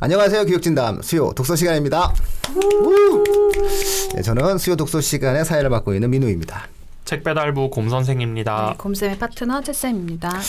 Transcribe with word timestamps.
안녕하세요. 0.00 0.46
교육진담 0.46 1.02
수요 1.02 1.32
독서 1.32 1.56
시간입니다. 1.56 2.14
네, 4.14 4.22
저는 4.22 4.58
수요 4.58 4.76
독서 4.76 5.00
시간의 5.00 5.44
사회를 5.44 5.70
맡고 5.70 5.92
있는 5.92 6.10
민우입니다. 6.10 6.68
책 7.04 7.24
배달부 7.24 7.68
곰 7.70 7.88
선생입니다. 7.88 8.70
네, 8.70 8.76
곰쌤의 8.76 9.18
파트너 9.18 9.60
채쌤입니다. 9.60 10.40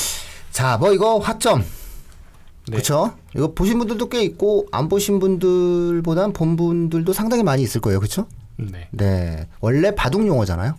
자, 0.51 0.77
뭐 0.77 0.93
이거 0.93 1.17
화점. 1.17 1.61
네. 1.61 2.73
그렇죠? 2.73 3.15
이거 3.35 3.51
보신 3.55 3.79
분들도 3.79 4.09
꽤 4.09 4.21
있고 4.21 4.67
안 4.71 4.87
보신 4.87 5.17
분들보단 5.17 6.31
본 6.33 6.55
분들도 6.55 7.11
상당히 7.13 7.41
많이 7.41 7.63
있을 7.63 7.81
거예요. 7.81 7.99
그렇죠? 7.99 8.27
네. 8.57 8.87
네. 8.91 9.47
원래 9.61 9.95
바둑 9.95 10.27
용어잖아요. 10.27 10.77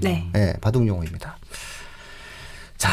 네. 0.00 0.28
네, 0.34 0.52
바둑 0.60 0.86
용어입니다. 0.86 1.38
자, 2.76 2.90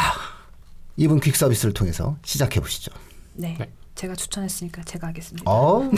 이분 0.96 1.20
퀵 1.20 1.36
서비스를 1.36 1.74
통해서 1.74 2.16
시작해 2.24 2.58
보시죠. 2.58 2.90
네. 3.34 3.56
네. 3.58 3.70
제가 3.94 4.14
추천했으니까 4.14 4.82
제가 4.84 5.08
하겠습니다. 5.08 5.50
어, 5.50 5.90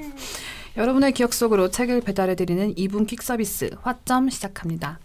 여러분의 0.76 1.12
기억 1.12 1.32
속으로 1.32 1.70
책을 1.70 2.00
배달해드리는 2.00 2.74
2분 2.74 3.06
퀵 3.06 3.22
서비스 3.22 3.70
화점 3.82 4.30
시작합니다. 4.30 4.98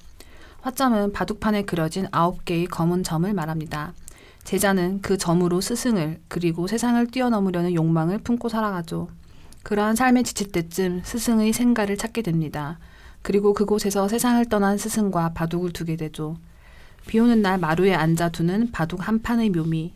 화점은 0.61 1.13
바둑판에 1.13 1.63
그려진 1.63 2.05
9개의 2.07 2.69
검은 2.69 3.03
점을 3.03 3.31
말합니다. 3.33 3.93
제자는 4.43 5.01
그 5.01 5.17
점으로 5.17 5.61
스승을 5.61 6.21
그리고 6.27 6.67
세상을 6.67 7.05
뛰어넘으려는 7.07 7.73
욕망을 7.73 8.17
품고 8.19 8.49
살아가죠. 8.49 9.09
그러한 9.63 9.95
삶에 9.95 10.23
지칠 10.23 10.51
때쯤 10.51 11.01
스승의 11.03 11.53
생가를 11.53 11.97
찾게 11.97 12.21
됩니다. 12.21 12.79
그리고 13.21 13.53
그곳에서 13.53 14.07
세상을 14.07 14.43
떠난 14.45 14.77
스승과 14.77 15.33
바둑을 15.33 15.71
두게 15.71 15.97
되죠. 15.97 16.37
비 17.05 17.19
오는 17.19 17.41
날 17.41 17.57
마루에 17.57 17.93
앉아 17.93 18.29
두는 18.29 18.71
바둑 18.71 19.07
한 19.07 19.21
판의 19.21 19.49
묘미. 19.49 19.93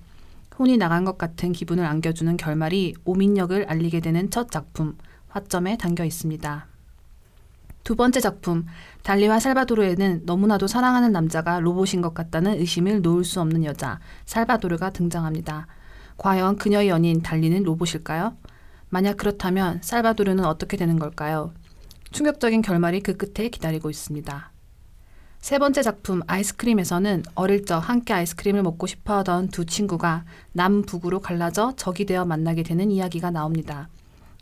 혼이 0.58 0.78
나간 0.78 1.04
것 1.04 1.18
같은 1.18 1.52
기분을 1.52 1.86
안겨주는 1.86 2.38
결말이 2.38 2.94
오민역을 3.06 3.66
알리게 3.66 4.00
되는 4.02 4.30
첫 4.30 4.52
작품 4.52 4.98
화점에 5.30 5.78
담겨 5.78 6.06
있습니다. 6.06 6.68
두 7.84 7.96
번째 7.96 8.22
작품 8.22 8.66
달리와 9.02 9.40
살바도르에는 9.40 10.22
너무나도 10.26 10.68
사랑하는 10.68 11.12
남자가 11.12 11.60
로봇인 11.60 12.02
것 12.02 12.14
같다는 12.14 12.60
의심을 12.60 13.02
놓을 13.02 13.26
수 13.26 13.42
없는 13.42 13.66
여자 13.66 14.00
살바도르가 14.26 14.92
등장합니다. 14.92 15.68
과연 16.18 16.58
그녀의 16.58 16.88
연인 16.88 17.22
달리는 17.22 17.62
로봇일까요? 17.64 18.38
만약 18.90 19.18
그렇다면 19.18 19.80
살바도르는 19.82 20.46
어떻게 20.46 20.78
되는 20.78 20.98
걸까요? 21.00 21.52
충격적인 22.12 22.62
결말이 22.62 23.02
그 23.02 23.18
끝에 23.18 23.50
기다리고 23.50 23.90
있습니다. 23.90 24.53
세 25.44 25.60
번째 25.60 25.82
작품 25.82 26.22
아이스크림에서는 26.26 27.24
어릴 27.36 27.66
적 27.66 27.78
함께 27.78 28.14
아이스크림을 28.14 28.64
먹고 28.64 28.88
싶어 28.88 29.18
하던 29.18 29.50
두 29.50 29.66
친구가 29.66 30.24
남북으로 30.54 31.20
갈라져 31.20 31.74
적이 31.76 32.06
되어 32.06 32.24
만나게 32.24 32.64
되는 32.64 32.90
이야기가 32.90 33.30
나옵니다. 33.30 33.90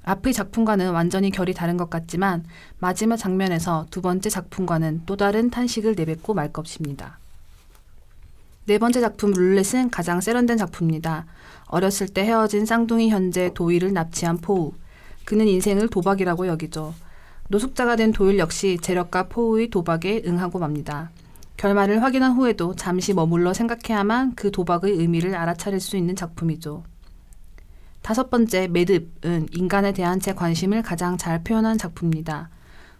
앞의 0.03 0.31
작품과는 0.31 0.91
완전히 0.91 1.31
결이 1.31 1.55
다른 1.55 1.75
것 1.75 1.89
같지만 1.89 2.45
마지막 2.77 3.17
장면에서 3.17 3.87
두 3.89 4.03
번째 4.03 4.29
작품과는 4.29 5.01
또 5.07 5.17
다른 5.17 5.49
탄식을 5.49 5.95
내뱉고 5.95 6.35
말 6.35 6.53
것입니다. 6.53 7.17
네 8.67 8.77
번째 8.77 9.01
작품 9.01 9.31
룰렛은 9.31 9.89
가장 9.89 10.21
세련된 10.21 10.59
작품입니다. 10.59 11.25
어렸을 11.65 12.09
때 12.09 12.23
헤어진 12.25 12.67
쌍둥이 12.67 13.09
현재 13.09 13.49
도일을 13.55 13.91
납치한 13.93 14.37
포우. 14.37 14.73
그는 15.25 15.47
인생을 15.47 15.87
도박이라고 15.87 16.45
여기죠. 16.45 16.93
노숙자가 17.51 17.97
된 17.97 18.13
도일 18.13 18.39
역시 18.39 18.77
재력가 18.81 19.27
포우의 19.27 19.71
도박에 19.71 20.23
응하고 20.25 20.57
맙니다. 20.57 21.11
결말을 21.57 22.01
확인한 22.01 22.31
후에도 22.31 22.77
잠시 22.77 23.13
머물러 23.13 23.53
생각해야만 23.53 24.35
그 24.35 24.51
도박의 24.51 24.93
의미를 24.93 25.35
알아차릴 25.35 25.81
수 25.81 25.97
있는 25.97 26.15
작품이죠. 26.15 26.85
다섯 28.01 28.29
번째 28.29 28.69
매듭은 28.69 29.49
인간에 29.51 29.91
대한 29.91 30.21
제 30.21 30.33
관심을 30.33 30.81
가장 30.81 31.17
잘 31.17 31.43
표현한 31.43 31.77
작품입니다. 31.77 32.49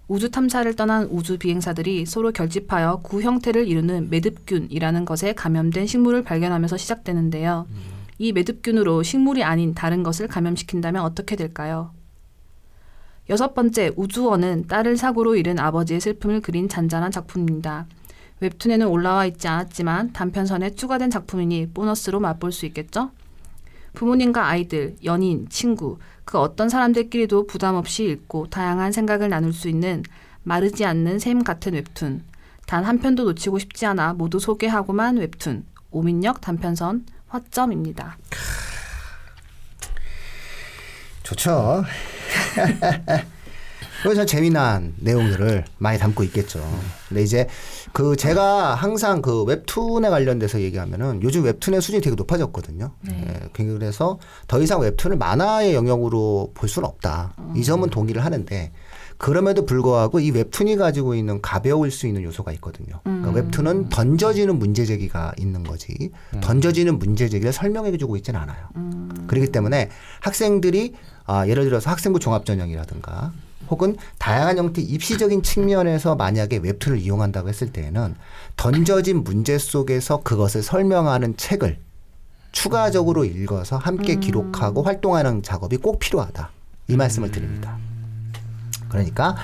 우주 0.10 0.30
탐사를 0.30 0.76
떠난 0.76 1.06
우주 1.06 1.38
비행사들이 1.38 2.06
서로 2.06 2.34
결집하여 2.34 3.00
구 3.04 3.22
형태를 3.22 3.70
이루는 3.70 4.10
매듭균이라는 4.10 5.06
것에 5.06 5.32
감염된 5.32 5.88
식물을 5.88 6.26
발견하면서 6.26 6.76
시작되는데요. 6.76 7.68
이 8.18 8.34
매듭균으로 8.34 9.02
식물이 9.02 9.46
아닌 9.46 9.74
다른 9.74 10.04
것을 10.04 10.28
감염시킨다면 10.28 11.04
어떻게 11.04 11.38
될까요? 11.38 11.92
여섯 13.32 13.54
번째 13.54 13.94
우주원은 13.96 14.68
딸을 14.68 14.98
사고로 14.98 15.38
잃은 15.38 15.58
아버지의 15.58 16.02
슬픔을 16.02 16.42
그린 16.42 16.68
잔잔한 16.68 17.12
작품입니다. 17.12 17.86
웹툰에는 18.42 18.86
올라와 18.88 19.26
있지 19.26 19.48
않았지만 19.48 20.12
단편선에 20.12 20.72
추가된 20.72 21.10
작품이니 21.10 21.70
보너스로 21.74 22.20
맛볼 22.20 22.52
수 22.52 22.66
있겠죠? 22.66 23.12
부모님과 23.94 24.46
아이들, 24.48 24.98
연인, 25.06 25.48
친구, 25.50 25.98
그 26.26 26.40
어떤 26.40 26.68
사람들끼리도 26.68 27.48
부담 27.48 27.76
없이 27.76 28.04
읽고 28.04 28.48
다양한 28.50 28.92
생각을 28.92 29.30
나눌 29.30 29.54
수 29.54 29.70
있는 29.70 30.04
마르지 30.44 30.84
않는 30.86 31.20
샘 31.20 31.42
같은 31.42 31.74
웹툰. 31.74 32.24
단 32.68 32.84
한 32.84 33.00
편도 33.00 33.24
놓치고 33.24 33.60
싶지 33.60 33.86
않아 33.86 34.14
모두 34.14 34.40
소개하고만 34.40 35.18
웹툰. 35.18 35.66
오민역 35.92 36.42
단편선 36.42 37.06
화점입니다. 37.28 38.18
좋죠. 41.24 41.86
그래서 44.04 44.26
재미난 44.26 44.96
내용들을 44.98 45.66
많이 45.78 46.00
담고 46.00 46.24
있겠죠. 46.24 46.60
근데 47.08 47.22
이제 47.22 47.48
그 47.94 48.16
제가 48.16 48.74
항상 48.74 49.22
그 49.22 49.44
웹툰에 49.44 50.10
관련돼서 50.10 50.60
얘기하면은 50.62 51.22
요즘 51.22 51.44
웹툰의 51.44 51.82
수준이 51.82 52.02
되게 52.02 52.16
높아졌거든요. 52.16 52.94
예, 53.12 53.50
그래서 53.54 54.18
더 54.48 54.60
이상 54.60 54.82
웹툰을 54.82 55.18
만화의 55.18 55.76
영역으로 55.76 56.52
볼 56.56 56.68
수는 56.68 56.88
없다. 56.88 57.36
이 57.56 57.64
점은 57.64 57.90
동의를 57.90 58.26
하는데 58.26 58.72
그럼에도 59.22 59.68
불구하고 59.68 60.20
이 60.20 60.32
웹툰이 60.32 60.78
가지고 60.78 61.14
있는 61.14 61.44
가벼울 61.44 61.92
수 61.92 62.08
있는 62.08 62.24
요소가 62.24 62.52
있거든요. 62.54 63.02
그러니까 63.04 63.30
웹툰은 63.30 63.90
던져지는 63.90 64.58
문제 64.58 64.84
제기가 64.84 65.34
있는 65.38 65.64
거지 65.64 66.12
던져지는 66.42 66.98
문제 66.98 67.30
제기를 67.30 67.54
설명해 67.54 67.96
주고 67.98 68.18
있지는 68.18 68.40
않아요. 68.40 68.70
그렇기 69.28 69.52
때문에 69.52 69.90
학생들이 70.22 70.96
아, 71.28 71.48
예를 71.48 71.66
들어서 71.66 71.92
학생부 71.92 72.18
종합 72.18 72.48
전형이라든가 72.48 73.32
혹은 73.70 73.96
다양한 74.18 74.58
형태 74.58 74.82
입시적인 74.82 75.44
측면에서 75.44 76.16
만약에 76.16 76.58
웹툰을 76.58 76.98
이용한다고 76.98 77.48
했을 77.48 77.72
때에는 77.72 78.16
던져진 78.58 79.24
문제 79.24 79.60
속에서 79.60 80.24
그것을 80.24 80.64
설명하는 80.64 81.38
책을 81.38 81.78
추가적으로 82.54 83.24
읽어서 83.26 83.78
함께 83.78 84.16
기록하고 84.16 84.82
활동하는 84.82 85.44
작업이 85.44 85.78
꼭 85.78 86.00
필요하다. 86.00 86.50
이 86.88 86.96
말씀을 86.96 87.30
드립니다. 87.30 87.78
그러니까 88.92 89.36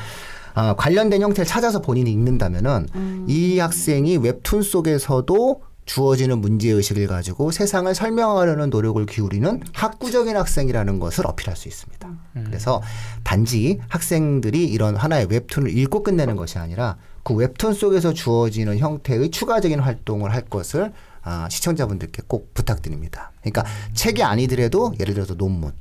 어, 0.55 0.75
관련된 0.75 1.21
형태를 1.21 1.45
찾아서 1.45 1.81
본인이 1.81 2.11
읽는다면은 2.11 2.87
이 3.27 3.59
학생이 3.59 4.17
웹툰 4.17 4.61
속에서도 4.63 5.61
주어지는 5.85 6.39
문제 6.39 6.69
의식을 6.69 7.07
가지고 7.07 7.51
세상을 7.51 7.93
설명하려는 7.95 8.69
노력을 8.69 9.03
기울이는 9.05 9.63
학구적인 9.73 10.35
학생이라는 10.35 10.99
것을 10.99 11.25
어필할 11.25 11.55
수 11.55 11.67
있습니다. 11.69 12.09
그래서 12.45 12.81
단지 13.23 13.79
학생들이 13.87 14.65
이런 14.65 14.95
하나의 14.95 15.27
웹툰을 15.29 15.75
읽고 15.75 16.03
끝내는 16.03 16.35
것이 16.35 16.59
아니라 16.59 16.97
그 17.23 17.33
웹툰 17.33 17.73
속에서 17.73 18.13
주어지는 18.13 18.79
형태의 18.79 19.31
추가적인 19.31 19.79
활동을 19.79 20.33
할 20.33 20.41
것을 20.41 20.91
아, 21.23 21.47
시청자분들께 21.49 22.23
꼭 22.27 22.53
부탁드립니다. 22.53 23.31
그러니까 23.41 23.65
책이 23.93 24.23
아니더라도 24.23 24.93
예를 24.99 25.13
들어서 25.13 25.35
논문, 25.35 25.73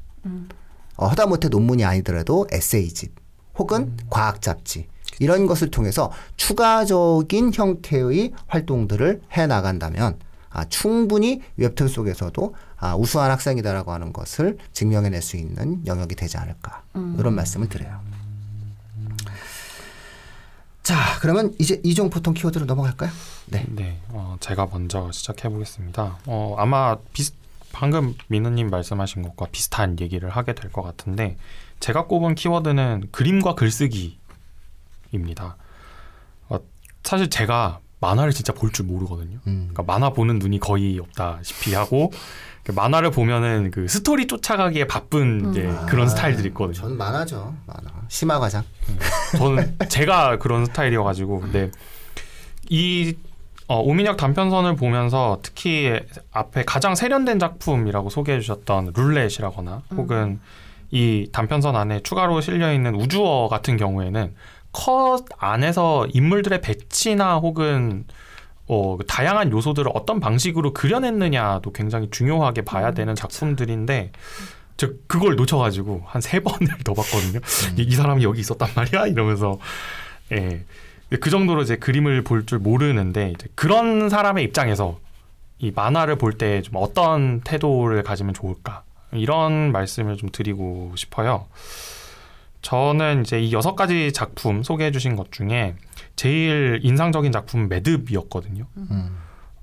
어, 0.97 1.07
하다못해 1.07 1.49
논문이 1.49 1.85
아니더라도 1.85 2.47
에세이집 2.51 3.15
혹은 3.59 3.97
과학 4.11 4.43
잡지 4.43 4.87
이런 5.19 5.47
것을 5.47 5.71
통해서 5.71 6.13
추가적인 6.37 7.53
형태의 7.55 8.33
활동들을 8.47 9.23
해 9.37 9.47
나간다면 9.47 10.19
아, 10.51 10.65
충분히 10.67 11.43
웹툰 11.57 11.89
속에서도 11.89 12.55
아, 12.79 12.97
우수한 12.97 13.31
학생이다라고 13.31 13.93
하는 13.93 14.13
것을 14.13 14.59
증명해낼 14.73 15.21
수 15.23 15.37
있는 15.37 15.87
영역이 15.87 16.15
되지 16.15 16.37
않을까 16.39 16.83
이런 17.19 17.35
말씀을 17.35 17.69
드려요. 17.69 18.01
자, 20.83 21.19
그러면 21.21 21.53
이제 21.59 21.81
이종 21.83 22.11
보통 22.11 22.33
키워드로 22.33 22.65
넘어갈까요? 22.67 23.11
네. 23.47 23.65
네, 23.69 24.01
어, 24.11 24.37
제가 24.39 24.69
먼저 24.71 25.11
시작해 25.13 25.49
보겠습니다. 25.49 26.19
어, 26.27 26.55
아마 26.59 26.97
비슷 27.13 27.35
방금 27.73 28.15
민우님 28.29 28.69
말씀하신 28.71 29.23
것과 29.23 29.47
비슷한 29.53 29.99
얘기를 30.01 30.31
하게 30.31 30.55
될 30.55 30.71
것 30.71 30.83
같은데 30.83 31.37
제가 31.81 32.07
꼽은 32.07 32.35
키워드는 32.35 33.09
그림과 33.13 33.55
글쓰기입니다. 33.55 35.57
어, 36.49 36.59
사실 37.05 37.31
제가 37.31 37.81
만화를 38.01 38.33
진짜 38.33 38.53
볼 38.53 38.71
줄 38.73 38.87
모르거든요. 38.87 39.39
음. 39.47 39.69
그러니까 39.73 39.83
만화 39.85 40.11
보는 40.11 40.39
눈이 40.39 40.61
거의 40.61 40.99
없다시피 40.99 41.75
하고 41.75 42.13
그 42.63 42.73
만화를 42.73 43.11
보면은 43.11 43.71
그 43.71 43.89
스토리 43.89 44.27
쫓아가기에 44.27 44.87
바쁜 44.87 45.51
이제 45.51 45.71
그런 45.89 46.09
스타일들이 46.09 46.49
있거든요. 46.49 46.75
전 46.75 46.97
만화죠. 46.97 47.55
만화. 47.67 47.91
심화 48.09 48.39
과장. 48.39 48.65
저는 49.39 49.79
제가 49.89 50.39
그런 50.39 50.67
스타일이어가지고 50.67 51.41
근데 51.41 51.71
이 52.69 53.15
어, 53.69 53.81
오민혁 53.81 54.17
단편선을 54.17 54.77
보면서 54.77 55.39
특히 55.43 55.93
앞에 56.33 56.65
가장 56.65 56.95
세련된 56.95 57.39
작품이라고 57.39 58.11
소개해 58.11 58.41
주셨던 58.41 58.93
룰렛이라거나 58.95 59.83
혹은 59.97 60.41
이 60.91 61.29
단편선 61.33 61.77
안에 61.77 62.01
추가로 62.03 62.41
실려 62.41 62.73
있는 62.73 62.95
우주어 62.95 63.49
같은 63.49 63.77
경우에는 63.77 64.35
컷 64.73 65.25
안에서 65.39 66.07
인물들의 66.13 66.61
배치나 66.61 67.37
혹은 67.37 68.05
어, 68.69 68.97
그 68.97 69.07
다양한 69.07 69.53
요소들을 69.53 69.91
어떤 69.95 70.19
방식으로 70.21 70.73
그려냈느냐도 70.73 71.73
굉장히 71.73 72.11
중요하게 72.11 72.63
봐야 72.63 72.91
되는 72.93 73.15
작품들인데 73.15 74.13
저 74.77 74.89
그걸 75.07 75.37
놓쳐가지고 75.37 76.03
한 76.07 76.21
세 76.21 76.41
번을 76.41 76.69
더 76.85 76.93
봤거든요. 76.95 77.41
이, 77.79 77.83
이 77.83 77.91
사람이 77.95 78.23
여기 78.25 78.41
있었단 78.41 78.69
말이야? 78.77 79.07
이러면서. 79.07 79.59
예. 80.33 80.65
그 81.21 81.31
정도로 81.31 81.63
이제 81.63 81.77
그림을 81.77 82.25
볼 82.25 82.45
줄 82.47 82.59
모르는데 82.59 83.35
그런 83.55 84.09
사람의 84.11 84.43
입장에서 84.45 84.99
이 85.59 85.71
만화를 85.75 86.17
볼 86.19 86.33
때 86.37 86.61
좀 86.63 86.75
어떤 86.77 87.41
태도를 87.43 88.03
가지면 88.03 88.35
좋을까 88.35 88.83
이런 89.19 89.73
말씀을 89.73 90.17
좀 90.17 90.29
드리고 90.31 90.93
싶어요. 90.97 91.47
저는 92.63 93.23
이제 93.23 93.41
이 93.41 93.53
여섯 93.53 93.77
가지 93.77 94.13
작품 94.13 94.63
소개해 94.63 94.91
주신 94.91 95.15
것 95.15 95.31
중에 95.31 95.77
제일 96.17 96.81
인상적인 96.83 97.31
작품은 97.31 97.69
매듭이었거든요. 97.69 98.67
음. 98.77 99.19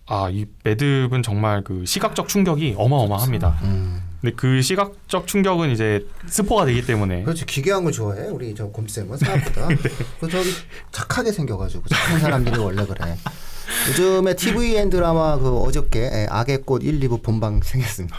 아, 0.05 0.29
이 0.29 0.45
매듭은 0.63 1.23
정말 1.23 1.63
그 1.63 1.85
시각적 1.85 2.27
충격이 2.27 2.75
어마어마합니다. 2.77 3.59
음. 3.63 4.01
근데 4.21 4.35
그 4.37 4.61
시각적 4.61 5.27
충격은 5.27 5.71
이제 5.71 6.07
스포가 6.27 6.63
되기 6.65 6.85
때문에 6.85 7.23
그렇지 7.23 7.45
기괴한 7.45 7.83
걸 7.83 7.91
좋아해 7.91 8.27
우리 8.27 8.55
저 8.55 8.67
곰쌤은 8.67 9.17
생각보다. 9.17 9.67
그 10.21 10.29
저기 10.29 10.49
착하게 10.93 11.33
생겨가지고 11.33 11.83
착한 11.89 12.19
사람들이 12.19 12.57
원래 12.57 12.85
그래. 12.85 13.17
요즘에 13.89 14.35
TVN 14.35 14.89
드라마 14.89 15.37
그 15.37 15.57
어저께 15.59 15.99
예, 15.99 16.27
악의 16.29 16.59
꽃 16.59 16.83
1, 16.83 17.01
2부 17.01 17.21
본방 17.21 17.59
생겼습니다. 17.61 18.15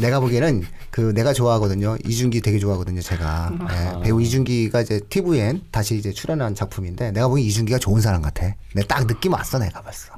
내가 0.00 0.20
보기에는 0.20 0.64
그 0.90 1.12
내가 1.14 1.32
좋아하거든요. 1.32 1.96
이준기 2.04 2.40
되게 2.40 2.58
좋아하거든요. 2.58 3.00
제가 3.00 3.52
예, 3.70 4.02
배우 4.02 4.20
이준기가 4.20 4.80
이제 4.80 5.00
TVN 5.08 5.62
다시 5.70 5.96
이제 5.96 6.12
출연한 6.12 6.54
작품인데 6.54 7.12
내가 7.12 7.28
보기엔 7.28 7.46
이준기가 7.46 7.78
좋은 7.78 8.00
사람 8.00 8.22
같아. 8.22 8.54
내딱 8.74 9.06
느낌 9.06 9.32
왔어 9.32 9.58
내가 9.58 9.82
봤어. 9.82 10.12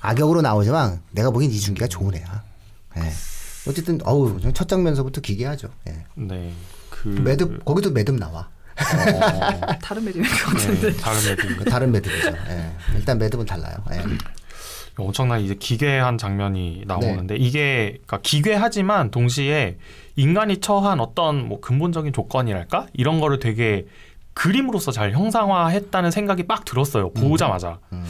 악역으로 0.00 0.42
나오지만 0.42 1.00
내가 1.10 1.30
보기엔 1.30 1.50
이준기가 1.52 1.86
좋은 1.88 2.14
애야. 2.14 2.42
예. 2.98 3.12
어쨌든 3.68 4.00
어우 4.04 4.40
첫 4.54 4.68
장면서부터 4.68 5.20
기괴하죠. 5.20 5.68
예. 5.88 6.04
네. 6.14 6.52
그 6.90 7.08
매듭 7.08 7.64
거기도 7.64 7.90
매듭 7.90 8.16
나와. 8.18 8.48
어, 8.78 9.78
다른 9.82 10.04
매듭인 10.04 10.24
것 10.24 10.44
같은데. 10.54 10.92
네, 10.92 10.96
다른 10.96 11.20
매듭. 11.24 11.58
그 11.58 11.64
다른 11.64 11.92
매듭이죠. 11.92 12.28
예. 12.28 12.72
일단 12.94 13.18
매듭은 13.18 13.44
달라요. 13.46 13.76
예. 13.92 14.02
엄청나게 15.02 15.44
이제 15.44 15.54
기괴한 15.54 16.18
장면이 16.18 16.84
나오는데 16.86 17.36
이게 17.36 17.98
그러니까 18.06 18.18
기괴하지만 18.22 19.10
동시에 19.10 19.76
인간이 20.16 20.58
처한 20.58 21.00
어떤 21.00 21.48
뭐 21.48 21.60
근본적인 21.60 22.12
조건이랄까? 22.12 22.86
이런 22.92 23.20
거를 23.20 23.38
되게 23.38 23.86
그림으로서 24.34 24.92
잘 24.92 25.12
형상화했다는 25.12 26.10
생각이 26.10 26.44
막 26.46 26.64
들었어요 26.64 27.12
보자마자. 27.12 27.78
음. 27.92 28.04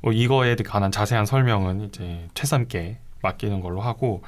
뭐 0.00 0.12
이거에 0.12 0.56
관한 0.56 0.90
자세한 0.90 1.26
설명은 1.26 1.82
이제 1.82 2.28
최선께 2.34 2.98
맡기는 3.22 3.60
걸로 3.60 3.80
하고. 3.80 4.22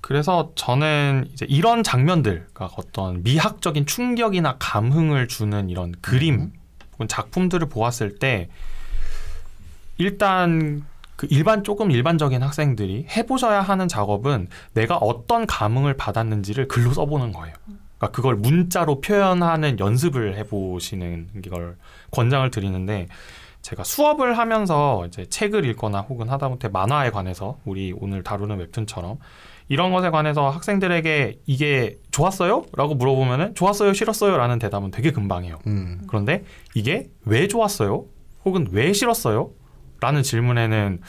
그래서 0.00 0.52
저는 0.54 1.28
이제 1.32 1.44
이런 1.48 1.82
장면들 1.82 2.46
그러니까 2.52 2.76
어떤 2.78 3.22
미학적인 3.24 3.84
충격이나 3.84 4.56
감흥을 4.58 5.26
주는 5.28 5.68
이런 5.68 5.92
그림 6.00 6.52
혹은 6.92 7.08
작품들을 7.08 7.68
보았을 7.68 8.18
때 8.18 8.48
일단 9.98 10.84
그 11.18 11.26
일반 11.30 11.64
조금 11.64 11.90
일반적인 11.90 12.44
학생들이 12.44 13.06
해보셔야 13.10 13.60
하는 13.60 13.88
작업은 13.88 14.46
내가 14.72 14.96
어떤 14.98 15.48
감흥을 15.48 15.96
받았는지를 15.96 16.68
글로 16.68 16.92
써보는 16.92 17.32
거예요. 17.32 17.56
그러니까 17.66 18.12
그걸 18.12 18.36
문자로 18.36 19.00
표현하는 19.00 19.80
연습을 19.80 20.36
해보시는 20.36 21.42
걸 21.50 21.76
권장을 22.12 22.48
드리는데 22.52 23.08
제가 23.62 23.82
수업을 23.82 24.38
하면서 24.38 25.04
이제 25.08 25.26
책을 25.28 25.64
읽거나 25.64 26.02
혹은 26.02 26.28
하다못해 26.28 26.68
만화에 26.68 27.10
관해서 27.10 27.58
우리 27.64 27.92
오늘 27.98 28.22
다루는 28.22 28.56
웹툰처럼 28.58 29.18
이런 29.66 29.90
것에 29.90 30.10
관해서 30.10 30.48
학생들에게 30.50 31.40
이게 31.46 31.98
좋았어요? 32.12 32.64
라고 32.76 32.94
물어보면은 32.94 33.56
좋았어요, 33.56 33.92
싫었어요? 33.92 34.36
라는 34.36 34.60
대답은 34.60 34.92
되게 34.92 35.10
금방 35.10 35.44
해요. 35.44 35.58
음. 35.66 36.00
그런데 36.06 36.44
이게 36.74 37.10
왜 37.24 37.48
좋았어요? 37.48 38.04
혹은 38.44 38.68
왜 38.70 38.92
싫었어요? 38.92 39.50
라는 40.00 40.22
질문에는 40.22 41.00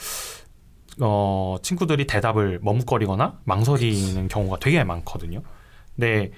어, 1.00 1.56
친구들이 1.62 2.06
대답을 2.06 2.60
머뭇거리거나 2.62 3.40
망설이는 3.44 4.28
경우가 4.28 4.58
되게 4.58 4.82
많거든요. 4.84 5.42
근데 5.94 6.32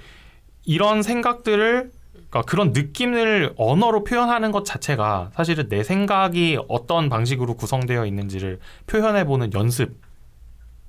이런 0.65 1.03
생각들을 1.03 1.91
그러니까 2.13 2.43
그런 2.43 2.73
느낌을 2.73 3.55
언어로 3.57 4.05
표현하는 4.05 4.53
것 4.53 4.65
자체가 4.65 5.31
사실은 5.35 5.69
내 5.69 5.83
생각이 5.83 6.59
어떤 6.69 7.09
방식으로 7.09 7.55
구성되어 7.55 8.07
있는지를 8.07 8.59
표현해 8.87 9.25
보는 9.25 9.53
연습 9.55 10.01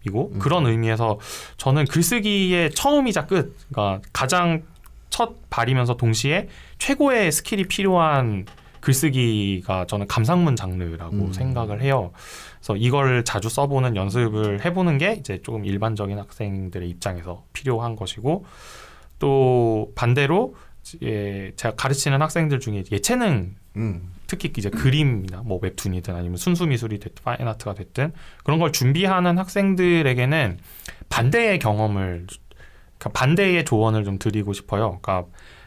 이고 0.06 0.32
음. 0.34 0.40
그런 0.40 0.66
의미에서 0.66 1.20
저는 1.58 1.86
글쓰기의 1.86 2.72
처음이자 2.72 3.26
끝, 3.26 3.58
그러니까 3.70 4.02
가장 4.12 4.64
첫 5.10 5.50
발이면서 5.50 5.96
동시에 5.96 6.50
최고의 6.78 7.32
스킬이 7.32 7.66
필요한 7.66 8.46
글쓰기가 8.84 9.86
저는 9.86 10.08
감상문 10.08 10.58
장르라고 10.58 11.16
음. 11.16 11.34
생각을 11.34 11.82
해요. 11.82 12.12
그래서 12.58 12.76
이걸 12.76 13.24
자주 13.24 13.48
써보는 13.48 13.96
연습을 13.96 14.66
해보는 14.66 14.98
게 14.98 15.14
이제 15.14 15.42
조금 15.42 15.64
일반적인 15.64 16.20
학생들의 16.20 16.90
입장에서 16.90 17.46
필요한 17.54 17.96
것이고 17.96 18.46
또 19.20 19.94
반대로 19.96 20.56
예, 21.02 21.54
제가 21.56 21.76
가르치는 21.76 22.22
학생들 22.22 22.60
중에 22.60 22.84
예체능 22.92 23.56
음. 23.78 24.12
특히 24.28 24.52
이제 24.58 24.70
그림이나 24.70 25.44
뭐 25.46 25.60
웹툰이든 25.62 26.14
아니면 26.14 26.36
순수 26.36 26.68
미술이 26.68 27.00
됐든 27.00 27.24
fine 27.24 27.48
art가 27.48 27.76
됐든 27.76 28.12
그런 28.44 28.60
걸 28.60 28.74
준비하는 28.74 29.38
학생들에게는 29.38 30.60
반대의 31.08 31.60
경험을 31.60 32.28
그러니까 32.98 33.10
반대의 33.14 33.64
조언을 33.64 34.04
좀 34.04 34.20
드리고 34.20 34.52
싶어요. 34.52 35.00
그러니까 35.02 35.26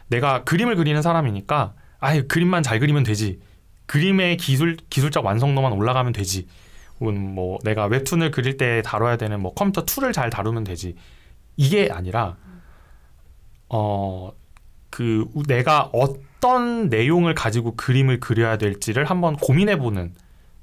내가 0.08 0.44
그림을 0.44 0.76
그리는 0.76 1.00
사람이니까 1.00 1.72
아예 1.98 2.22
그림만 2.22 2.62
잘 2.62 2.78
그리면 2.78 3.02
되지. 3.02 3.40
그림의 3.86 4.36
기술 4.36 4.76
기술적 4.90 5.24
완성도만 5.24 5.72
올라가면 5.72 6.12
되지. 6.12 6.46
혹은 7.00 7.34
뭐 7.34 7.58
내가 7.62 7.86
웹툰을 7.86 8.30
그릴 8.30 8.56
때 8.56 8.82
다뤄야 8.82 9.16
되는 9.16 9.40
뭐 9.40 9.54
컴퓨터 9.54 9.84
툴을 9.84 10.12
잘 10.12 10.30
다루면 10.30 10.64
되지. 10.64 10.96
이게 11.56 11.88
아니라 11.90 12.36
어 13.68 14.32
그 14.96 15.26
내가 15.46 15.90
어떤 15.92 16.88
내용을 16.88 17.34
가지고 17.34 17.76
그림을 17.76 18.18
그려야 18.18 18.56
될지를 18.56 19.04
한번 19.04 19.36
고민해 19.36 19.78
보는 19.78 20.14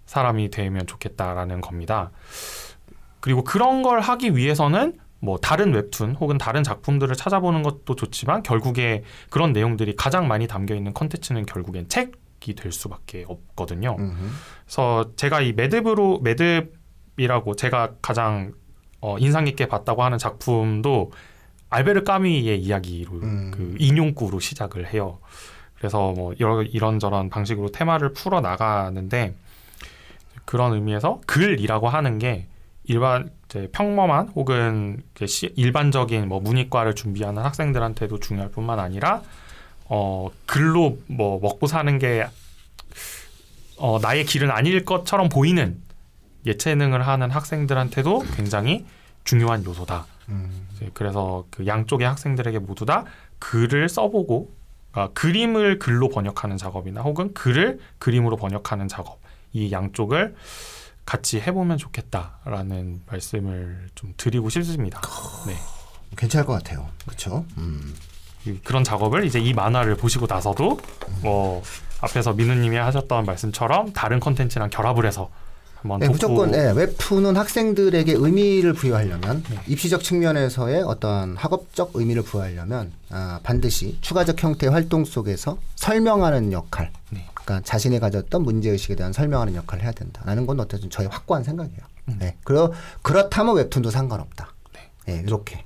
사람이 0.08 0.50
되면 0.50 0.88
좋겠다라는 0.88 1.62
겁니다. 1.62 2.10
그리고 3.20 3.44
그런 3.44 3.84
걸 3.84 4.00
하기 4.00 4.36
위해서는 4.36 4.98
뭐 5.24 5.38
다른 5.38 5.74
웹툰 5.74 6.15
혹은 6.15 6.38
다른 6.38 6.63
작품들을 6.63 7.15
찾아보는 7.15 7.63
것도 7.63 7.96
좋지만 7.96 8.44
결국에 8.44 9.03
그런 9.30 9.53
내용들이 9.53 9.96
가장 9.96 10.27
많이 10.27 10.48
담겨 10.48 10.75
있는 10.75 10.94
컨텐츠는 10.94 11.46
결국엔 11.46 11.88
책이 11.88 12.56
될 12.56 12.74
수밖에 12.74 13.24
없거든요. 13.30 13.96
음. 14.00 14.34
그래서 14.65 15.12
제가 15.15 15.39
이 15.39 15.53
매듭으로 15.53 16.20
매듭이라고 16.20 17.56
제가 17.56 17.94
가장 18.01 18.51
어, 19.00 19.18
인상 19.18 19.46
깊게 19.46 19.68
봤다고 19.70 20.03
하는 20.03 20.18
작품도 20.18 21.13
알베르 21.70 22.03
까미의 22.03 22.62
이야기로 22.62 23.13
음. 23.13 23.51
그 23.53 23.75
인용구로 23.80 24.42
시작을 24.42 24.92
해요. 24.94 25.20
그래서 25.77 26.12
뭐 26.12 26.34
여러 26.42 26.63
이런저런 26.63 27.30
방식으로 27.30 27.70
테마를 27.70 28.12
풀어 28.12 28.42
나가는데 28.42 29.36
그런 30.44 30.74
의미에서 30.74 31.22
글이라고 31.27 31.88
하는 31.88 32.20
게 32.20 32.48
일반 32.86 33.30
평범한 33.72 34.30
혹은 34.30 35.04
일반적인 35.56 36.28
뭐 36.28 36.40
문이과를 36.40 36.96
준비하는 36.96 37.44
학생들한테도 37.44 38.20
중요할 38.20 38.52
뿐만 38.52 38.80
아니라 38.80 39.22
어 39.86 40.30
글로 40.46 40.98
뭐 41.08 41.40
먹고 41.40 41.68
사는 41.68 42.00
게 42.00 42.28
어, 43.78 44.00
나의 44.00 44.25
길은 44.25 44.52
아닐 44.52 44.86
것처럼 44.86 45.30
보이는 45.30 45.82
예체능을 46.46 47.06
하는 47.06 47.32
학생들한테도 47.32 48.24
굉장히 48.36 48.86
중요한 49.24 49.63
요소다. 49.63 50.06
음. 50.30 50.68
그래서 50.94 51.46
그 51.50 51.66
양쪽의 51.68 52.08
학생들에게 52.08 52.60
모두 52.60 52.86
다 52.86 53.06
글을 53.40 53.90
써보고 53.90 54.54
아, 54.94 55.10
그림을 55.13 55.80
글로 55.80 56.08
번역하는 56.10 56.58
작업이나 56.58 57.02
혹은 57.02 57.34
글을 57.34 57.80
그림으로 57.98 58.38
번역하는 58.38 58.88
작업 58.88 59.20
이 59.52 59.72
양쪽을 59.72 60.36
같이 61.06 61.40
해보면 61.42 61.78
좋겠다라는 61.78 63.02
말씀을 63.08 63.90
좀 63.96 64.14
드리고 64.18 64.50
싶습니다. 64.50 65.02
네. 65.48 65.56
괜찮을 66.16 66.46
것 66.46 66.54
같아요. 66.54 66.88
그렇죠? 67.06 67.46
음. 67.58 67.94
이- 68.46 68.58
그런 68.64 68.84
작업을 68.84 69.26
이제 69.26 69.40
이 69.40 69.54
만화를 69.54 69.96
보시고 69.96 70.26
나서도 70.28 70.80
뭐 71.22 71.64
앞에서 72.02 72.34
민우님이 72.34 72.76
하셨던 72.78 73.26
말씀처럼 73.26 73.94
다른 73.94 74.20
컨텐츠랑 74.20 74.70
결합을 74.70 75.06
해서 75.06 75.30
한번 75.82 76.00
네, 76.00 76.08
무조건 76.08 76.54
예, 76.54 76.72
웹툰은 76.72 77.36
학생들에게 77.36 78.14
의미를 78.16 78.72
부여하려면 78.74 79.44
네. 79.50 79.60
입시적 79.68 80.02
측면에서의 80.04 80.84
어떤 80.84 81.36
학업적 81.36 81.92
의미를 81.96 82.22
부여하려면 82.24 82.94
아, 83.10 83.40
반드시 83.44 83.98
추가적 84.02 84.42
형태의 84.42 84.72
활동 84.72 85.04
속에서 85.04 85.58
설명하는 85.76 86.52
역할, 86.54 86.92
네. 87.10 87.26
그러니까 87.44 87.66
자신이 87.66 88.00
가졌던 88.00 88.44
문제 88.44 88.70
의식에 88.70 88.96
대한 88.96 89.14
설명하는 89.14 89.56
역할을 89.56 89.84
해야 89.84 89.92
된다라는 89.92 90.46
건 90.46 90.60
어쨌든 90.60 90.90
저희 90.90 91.08
확고한 91.08 91.44
생각이에요. 91.44 91.82
네, 92.20 92.38
그러 92.44 92.72
그렇다면 93.02 93.56
웹툰도 93.56 93.90
상관없다. 93.92 94.54
네, 95.06 95.24
이렇게. 95.26 95.64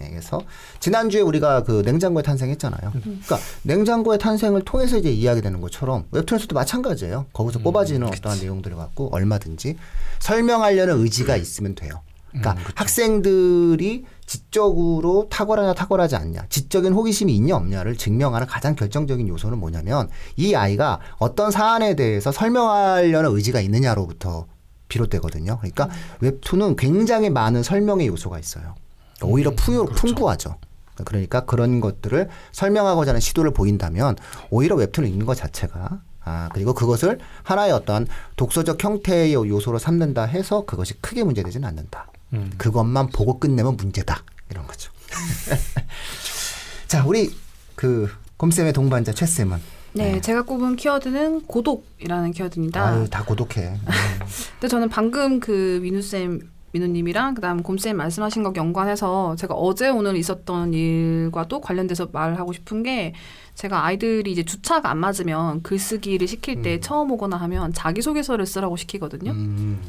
예, 0.00 0.08
그래서 0.08 0.40
지난주에 0.80 1.20
우리가 1.20 1.64
그 1.64 1.82
냉장고의 1.84 2.22
탄생했잖아요. 2.24 2.92
그러니까 2.92 3.38
냉장고의 3.62 4.18
탄생을 4.18 4.62
통해서 4.64 4.96
이제 4.96 5.10
이야기되는 5.10 5.60
것처럼 5.60 6.06
웹툰에서도 6.12 6.54
마찬가지예요. 6.54 7.26
거기서 7.32 7.58
뽑아지는 7.58 8.08
어떠한 8.08 8.40
내용들을 8.40 8.76
갖고 8.76 9.14
얼마든지 9.14 9.76
설명하려는 10.18 10.98
의지가 11.00 11.36
있으면 11.36 11.74
돼요. 11.74 12.00
그러니까 12.32 12.56
학생들이 12.74 14.04
지적으로 14.26 15.28
탁월하냐 15.30 15.74
탁월하지 15.74 16.16
않냐, 16.16 16.46
지적인 16.48 16.92
호기심이 16.92 17.34
있냐 17.36 17.56
없냐를 17.56 17.96
증명하는 17.96 18.46
가장 18.46 18.74
결정적인 18.74 19.28
요소는 19.28 19.58
뭐냐면 19.58 20.08
이 20.36 20.54
아이가 20.54 21.00
어떤 21.18 21.50
사안에 21.50 21.94
대해서 21.94 22.32
설명하려는 22.32 23.30
의지가 23.30 23.60
있느냐로부터 23.60 24.46
비롯되거든요. 24.88 25.58
그러니까 25.58 25.88
웹툰은 26.20 26.76
굉장히 26.76 27.30
많은 27.30 27.62
설명의 27.62 28.06
요소가 28.06 28.38
있어요. 28.38 28.74
오히려 29.22 29.50
푸, 29.50 29.84
풍부하죠. 29.86 30.56
그러니까 31.04 31.44
그런 31.44 31.80
것들을 31.80 32.28
설명하고자 32.52 33.10
하는 33.10 33.20
시도를 33.20 33.52
보인다면 33.52 34.16
오히려 34.50 34.76
웹툰을 34.76 35.08
읽는 35.08 35.26
것 35.26 35.34
자체가 35.34 36.00
아 36.24 36.48
그리고 36.52 36.72
그것을 36.72 37.18
하나의 37.42 37.72
어떤 37.72 38.06
독서적 38.36 38.82
형태의 38.82 39.34
요소로 39.34 39.78
삼는다 39.78 40.24
해서 40.24 40.64
그것이 40.64 40.94
크게 41.00 41.24
문제되지는 41.24 41.66
않는다. 41.68 42.08
음. 42.32 42.50
그것만 42.56 43.08
보고 43.08 43.38
끝내면 43.38 43.76
문제다 43.76 44.22
이런 44.50 44.66
거죠. 44.66 44.90
자 46.88 47.04
우리 47.04 47.30
그 47.74 48.10
곰쌤의 48.36 48.72
동반자 48.72 49.12
최 49.12 49.26
쌤은 49.26 49.58
네, 49.94 50.20
제가 50.20 50.42
꼽은 50.42 50.76
키워드는 50.76 51.46
고독이라는 51.46 52.32
키워드입니다. 52.32 52.86
아유 52.86 53.08
다 53.10 53.24
고독해. 53.24 53.78
근데 54.54 54.68
저는 54.68 54.88
방금 54.88 55.38
그 55.38 55.80
민우 55.82 56.00
쌤, 56.00 56.40
민우님이랑 56.72 57.34
그다음 57.34 57.62
곰쌤 57.62 57.96
말씀하신 57.96 58.42
것 58.42 58.56
연관해서 58.56 59.36
제가 59.36 59.54
어제 59.54 59.90
오늘 59.90 60.16
있었던 60.16 60.72
일과도 60.72 61.60
관련돼서 61.60 62.08
말하고 62.10 62.52
싶은 62.54 62.82
게 62.82 63.14
제가 63.54 63.84
아이들이 63.84 64.32
이제 64.32 64.42
주차가 64.42 64.90
안 64.90 64.98
맞으면 64.98 65.62
글쓰기를 65.62 66.26
시킬 66.26 66.62
때 66.62 66.80
처음 66.80 67.10
오거나 67.10 67.36
하면 67.36 67.74
자기소개서를 67.74 68.46
쓰라고 68.46 68.76
시키거든요. 68.76 69.32
음, 69.32 69.82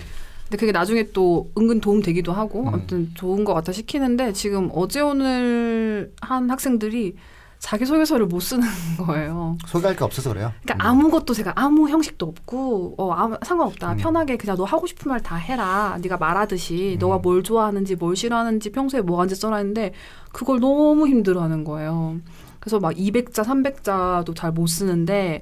근데 0.53 0.57
그게 0.59 0.71
나중에 0.71 1.05
또 1.13 1.51
은근 1.57 1.81
도움 1.81 2.03
되기도 2.03 2.31
하고 2.31 2.67
아무튼 2.67 3.09
좋은 3.15 3.43
것 3.43 3.55
같아 3.55 3.71
시키는데 3.71 4.33
지금 4.33 4.69
어제 4.75 5.01
오늘 5.01 6.13
한 6.21 6.47
학생들이 6.47 7.15
자기소개서를 7.57 8.27
못 8.27 8.39
쓰는 8.39 8.67
거예요. 9.03 9.57
소개할 9.65 9.95
게 9.95 10.03
없어서 10.03 10.29
그래요. 10.29 10.51
그러니까 10.61 10.87
아무것도 10.87 11.33
제가 11.33 11.53
아무 11.55 11.89
형식도 11.89 12.27
없고 12.27 12.93
어 12.99 13.11
아무 13.13 13.35
상관없다. 13.43 13.95
편하게 13.95 14.37
그냥 14.37 14.55
너 14.55 14.63
하고 14.63 14.85
싶은 14.85 15.09
말 15.09 15.19
다 15.21 15.37
해라. 15.37 15.97
네가 16.03 16.17
말하듯이 16.17 16.97
너가 16.99 17.17
뭘 17.17 17.41
좋아하는지 17.41 17.95
뭘 17.95 18.15
싫어하는지 18.15 18.71
평소에 18.73 19.01
뭐 19.01 19.19
하는지 19.21 19.33
써라 19.33 19.57
했는데 19.57 19.91
그걸 20.31 20.59
너무 20.59 21.07
힘들어하는 21.07 21.63
거예요. 21.63 22.17
그래서 22.59 22.79
막 22.79 22.93
200자 22.93 23.43
300자도 23.43 24.35
잘 24.35 24.51
못 24.51 24.67
쓰는데 24.67 25.41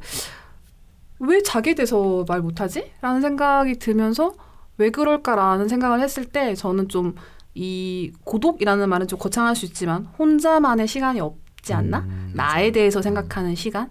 왜 1.20 1.44
자기에 1.44 1.76
대해서 1.76 2.24
말 2.30 2.40
못하지? 2.42 2.92
라는 3.02 3.20
생각이 3.20 3.78
들면서 3.78 4.34
왜 4.82 4.90
그럴까라는 4.90 5.68
생각을 5.68 6.02
했을 6.02 6.26
때 6.26 6.56
저는 6.56 6.90
좀 6.90 7.16
이 7.54 8.14
고독이라는 8.24 8.88
말은 8.88 9.08
좀 9.08 9.20
거창할 9.20 9.56
수 9.56 9.66
있지만 9.66 10.06
혼자만의 10.18 10.88
시간이 10.88 11.20
없지 11.20 11.74
않나? 11.74 12.00
음, 12.00 12.32
나에 12.34 12.72
대해서 12.72 13.02
생각하는 13.02 13.56
시간? 13.56 13.90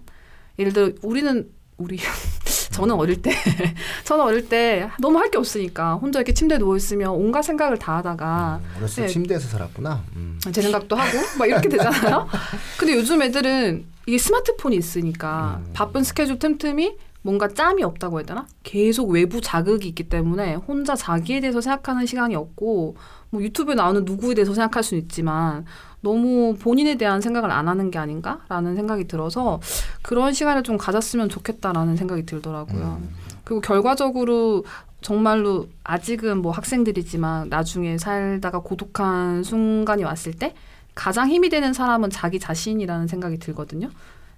예를 0.57 0.73
들어 0.73 0.91
우리는 1.03 1.47
우리 1.77 1.97
저는 2.71 2.95
어릴 2.95 3.21
때 3.21 3.31
저는 4.03 4.23
어릴 4.23 4.49
때 4.49 4.89
너무 4.99 5.19
할 5.19 5.29
게 5.29 5.37
없으니까 5.37 5.95
혼자 5.95 6.19
이렇게 6.19 6.33
침대에 6.33 6.57
누워 6.57 6.75
있으면 6.75 7.11
온갖 7.11 7.43
생각을 7.43 7.77
다 7.77 7.97
하다가 7.97 8.61
음, 8.63 8.77
어렸을 8.77 8.95
때 8.95 9.01
네. 9.03 9.07
침대에서 9.07 9.47
살았구나. 9.47 10.03
음. 10.15 10.39
제 10.51 10.61
생각도 10.61 10.95
하고 10.95 11.17
막 11.37 11.45
이렇게 11.45 11.69
되잖아요. 11.69 12.27
근데 12.79 12.95
요즘 12.95 13.21
애들은 13.21 13.85
이게 14.07 14.17
스마트폰이 14.17 14.75
있으니까 14.75 15.61
음. 15.63 15.71
바쁜 15.73 16.03
스케줄 16.03 16.39
틈틈이 16.39 16.95
뭔가 17.23 17.47
짬이 17.47 17.83
없다고 17.83 18.19
해야 18.19 18.25
되나? 18.25 18.47
계속 18.63 19.09
외부 19.09 19.41
자극이 19.41 19.87
있기 19.89 20.09
때문에 20.09 20.55
혼자 20.55 20.95
자기에 20.95 21.39
대해서 21.39 21.61
생각하는 21.61 22.05
시간이 22.05 22.35
없고 22.35 22.95
뭐 23.29 23.41
유튜브에 23.41 23.75
나오는 23.75 24.03
누구에 24.05 24.33
대해서 24.33 24.53
생각할 24.53 24.83
수는 24.83 25.03
있지만 25.03 25.65
너무 26.01 26.55
본인에 26.59 26.95
대한 26.95 27.21
생각을 27.21 27.51
안 27.51 27.67
하는 27.67 27.91
게 27.91 27.99
아닌가라는 27.99 28.75
생각이 28.75 29.07
들어서 29.07 29.59
그런 30.01 30.33
시간을 30.33 30.63
좀 30.63 30.77
가졌으면 30.77 31.29
좋겠다라는 31.29 31.95
생각이 31.95 32.25
들더라고요. 32.25 32.99
음. 33.01 33.15
그리고 33.43 33.61
결과적으로 33.61 34.65
정말로 35.01 35.67
아직은 35.83 36.41
뭐 36.41 36.51
학생들이지만 36.51 37.49
나중에 37.49 37.97
살다가 37.97 38.59
고독한 38.59 39.43
순간이 39.43 40.03
왔을 40.03 40.33
때 40.33 40.53
가장 40.95 41.29
힘이 41.29 41.49
되는 41.49 41.73
사람은 41.73 42.09
자기 42.09 42.39
자신이라는 42.39 43.07
생각이 43.07 43.37
들거든요. 43.37 43.89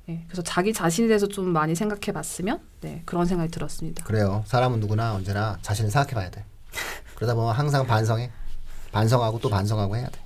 네, 0.05 0.25
그래서 0.27 0.41
자기 0.41 0.73
자신에 0.73 1.07
대해서 1.07 1.27
좀 1.27 1.49
많이 1.49 1.75
생각해 1.75 2.11
봤으면 2.13 2.59
네, 2.81 3.01
그런 3.05 3.25
생각이 3.25 3.49
들었습니다. 3.51 4.03
그래요. 4.03 4.43
사람은 4.47 4.79
누구나 4.79 5.13
언제나 5.13 5.57
자신을 5.61 5.91
생각해봐야 5.91 6.29
돼. 6.29 6.43
그러다 7.15 7.35
보면 7.35 7.53
항상 7.53 7.87
반성해. 7.87 8.29
반성하고 8.91 9.39
또 9.39 9.49
반성하고 9.49 9.95
해야 9.95 10.07
돼. 10.09 10.19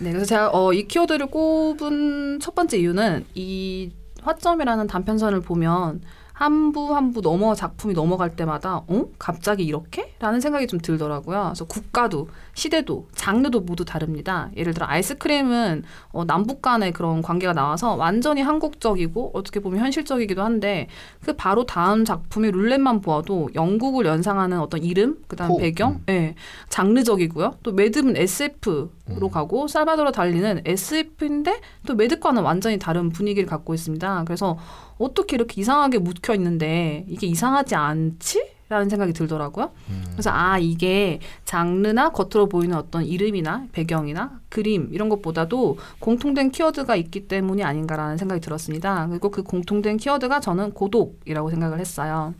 네, 0.00 0.12
그래서 0.12 0.26
제가 0.26 0.50
어, 0.52 0.72
이 0.72 0.86
키워드를 0.86 1.26
꼽은 1.26 2.40
첫 2.40 2.54
번째 2.54 2.78
이유는 2.78 3.26
이 3.34 3.92
화점이라는 4.22 4.86
단편선을 4.86 5.40
보면 5.40 6.00
한 6.38 6.70
부 6.72 6.94
한 6.94 7.12
부 7.12 7.20
넘어 7.20 7.52
작품이 7.54 7.94
넘어갈 7.94 8.36
때마다 8.36 8.82
어 8.86 9.06
갑자기 9.18 9.64
이렇게? 9.64 10.14
라는 10.20 10.40
생각이 10.40 10.68
좀 10.68 10.78
들더라고요. 10.78 11.42
그래서 11.46 11.64
국가도 11.64 12.28
시대도 12.54 13.08
장르도 13.14 13.60
모두 13.62 13.84
다릅니다. 13.84 14.48
예를 14.56 14.72
들어 14.72 14.86
아이스크림은 14.88 15.82
어, 16.12 16.24
남북 16.24 16.62
간의 16.62 16.92
그런 16.92 17.22
관계가 17.22 17.54
나와서 17.54 17.96
완전히 17.96 18.40
한국적이고 18.42 19.32
어떻게 19.34 19.58
보면 19.58 19.80
현실적이기도 19.80 20.42
한데 20.42 20.86
그 21.24 21.32
바로 21.34 21.66
다음 21.66 22.04
작품의 22.04 22.52
룰렛만 22.52 23.00
보아도 23.00 23.48
영국을 23.56 24.06
연상하는 24.06 24.60
어떤 24.60 24.84
이름 24.84 25.18
그다음 25.26 25.48
포, 25.48 25.56
배경 25.58 25.92
음. 25.92 26.04
예 26.08 26.34
장르적이고요. 26.68 27.54
또 27.64 27.72
매듭은 27.72 28.16
SF로 28.16 29.28
가고 29.32 29.66
살바도르 29.66 30.12
달리는 30.12 30.62
SF인데 30.64 31.60
또 31.86 31.94
매듭과는 31.96 32.42
완전히 32.42 32.78
다른 32.78 33.10
분위기를 33.10 33.48
갖고 33.48 33.74
있습니다. 33.74 34.22
그래서 34.24 34.56
어떻게 34.98 35.36
이렇게 35.36 35.60
이상하게 35.60 35.98
묻혀 35.98 36.34
있는데 36.34 37.04
이게 37.08 37.26
이상하지 37.26 37.74
않지? 37.74 38.58
라는 38.68 38.90
생각이 38.90 39.14
들더라고요. 39.14 39.70
그래서 40.12 40.30
아 40.30 40.58
이게 40.58 41.20
장르나 41.46 42.10
겉으로 42.10 42.50
보이는 42.50 42.76
어떤 42.76 43.02
이름이나 43.02 43.66
배경이나 43.72 44.40
그림 44.50 44.90
이런 44.92 45.08
것보다도 45.08 45.78
공통된 46.00 46.50
키워드가 46.50 46.94
있기 46.96 47.28
때문이 47.28 47.64
아닌가라는 47.64 48.18
생각이 48.18 48.42
들었습니다. 48.42 49.06
그리고 49.08 49.30
그 49.30 49.42
공통된 49.42 49.96
키워드가 49.96 50.40
저는 50.40 50.72
고독이라고 50.72 51.48
생각을 51.48 51.80
했어요. 51.80 52.34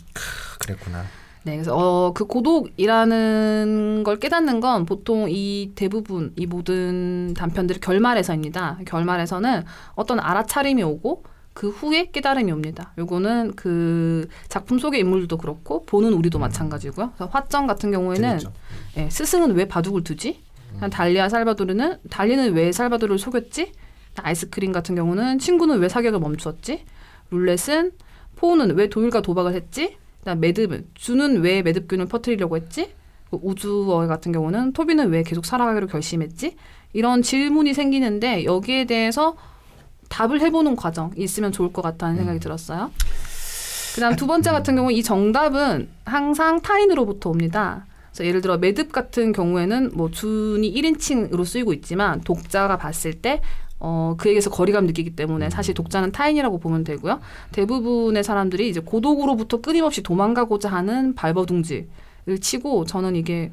그랬구나. 0.58 1.04
네, 1.44 1.52
그래서 1.52 1.74
어, 1.74 2.12
그 2.12 2.26
고독이라는 2.26 4.02
걸 4.04 4.18
깨닫는 4.18 4.60
건 4.60 4.84
보통 4.84 5.28
이 5.30 5.72
대부분 5.74 6.34
이 6.36 6.44
모든 6.44 7.32
단편들의 7.32 7.80
결말에서입니다. 7.80 8.80
결말에서는 8.84 9.64
어떤 9.94 10.20
알아차림이 10.20 10.82
오고 10.82 11.24
그 11.58 11.70
후에 11.70 12.12
깨달음이 12.12 12.52
옵니다. 12.52 12.92
요거는 12.98 13.54
그 13.56 14.28
작품 14.48 14.78
속의 14.78 15.00
인물들도 15.00 15.38
그렇고 15.38 15.84
보는 15.86 16.12
우리도 16.12 16.38
마찬가지고요. 16.38 17.10
그래서 17.16 17.28
화점 17.32 17.66
같은 17.66 17.90
경우에는. 17.90 18.38
예, 18.98 19.10
스승은 19.10 19.56
왜 19.56 19.66
바둑을 19.66 20.04
두지? 20.04 20.40
달리아 20.92 21.28
살바도르는 21.28 21.98
달리는 22.10 22.52
왜 22.52 22.70
살바도르를 22.70 23.18
속였지? 23.18 23.72
아이스크림 24.14 24.70
같은 24.70 24.94
경우는 24.94 25.40
친구는 25.40 25.80
왜 25.80 25.88
사격을 25.88 26.20
멈추었지? 26.20 26.84
룰렛은 27.32 27.90
포는 28.36 28.76
왜 28.76 28.88
도일과 28.88 29.20
도박을 29.22 29.54
했지? 29.54 29.96
그다음 30.20 30.38
매듭은 30.38 30.86
주는 30.94 31.40
왜 31.40 31.62
매듭균을 31.62 32.06
퍼뜨리려고 32.06 32.56
했지? 32.56 32.92
그 33.32 33.38
우주어 33.42 34.06
같은 34.06 34.30
경우는 34.30 34.74
토비는 34.74 35.10
왜 35.10 35.24
계속 35.24 35.44
살아가기로 35.44 35.88
결심했지? 35.88 36.54
이런 36.92 37.22
질문이 37.22 37.74
생기는데 37.74 38.44
여기에 38.44 38.84
대해서 38.84 39.36
답을 40.08 40.40
해보는 40.40 40.76
과정이 40.76 41.12
있으면 41.16 41.52
좋을 41.52 41.72
것 41.72 41.82
같다는 41.82 42.16
생각이 42.16 42.40
들었어요. 42.40 42.90
그다음 43.94 44.16
두 44.16 44.26
번째 44.26 44.50
같은 44.50 44.76
경우 44.76 44.92
이 44.92 45.02
정답은 45.02 45.88
항상 46.04 46.60
타인으로부터 46.60 47.30
옵니다. 47.30 47.86
그래서 48.10 48.26
예를 48.26 48.40
들어 48.40 48.58
매듭 48.58 48.92
같은 48.92 49.32
경우에는 49.32 49.90
뭐 49.94 50.10
준이 50.10 50.72
1인칭으로 50.72 51.44
쓰이고 51.44 51.72
있지만 51.72 52.20
독자가 52.20 52.76
봤을 52.76 53.14
때 53.14 53.40
어, 53.80 54.14
그에게서 54.18 54.50
거리감 54.50 54.86
느끼기 54.86 55.14
때문에 55.14 55.50
사실 55.50 55.74
독자는 55.74 56.12
타인이라고 56.12 56.58
보면 56.58 56.84
되고요. 56.84 57.20
대부분의 57.52 58.24
사람들이 58.24 58.68
이제 58.68 58.80
고독으로부터 58.80 59.60
끊임없이 59.60 60.02
도망가고자 60.02 60.68
하는 60.68 61.14
발버둥지를 61.14 61.86
치고 62.40 62.86
저는 62.86 63.14
이게 63.14 63.52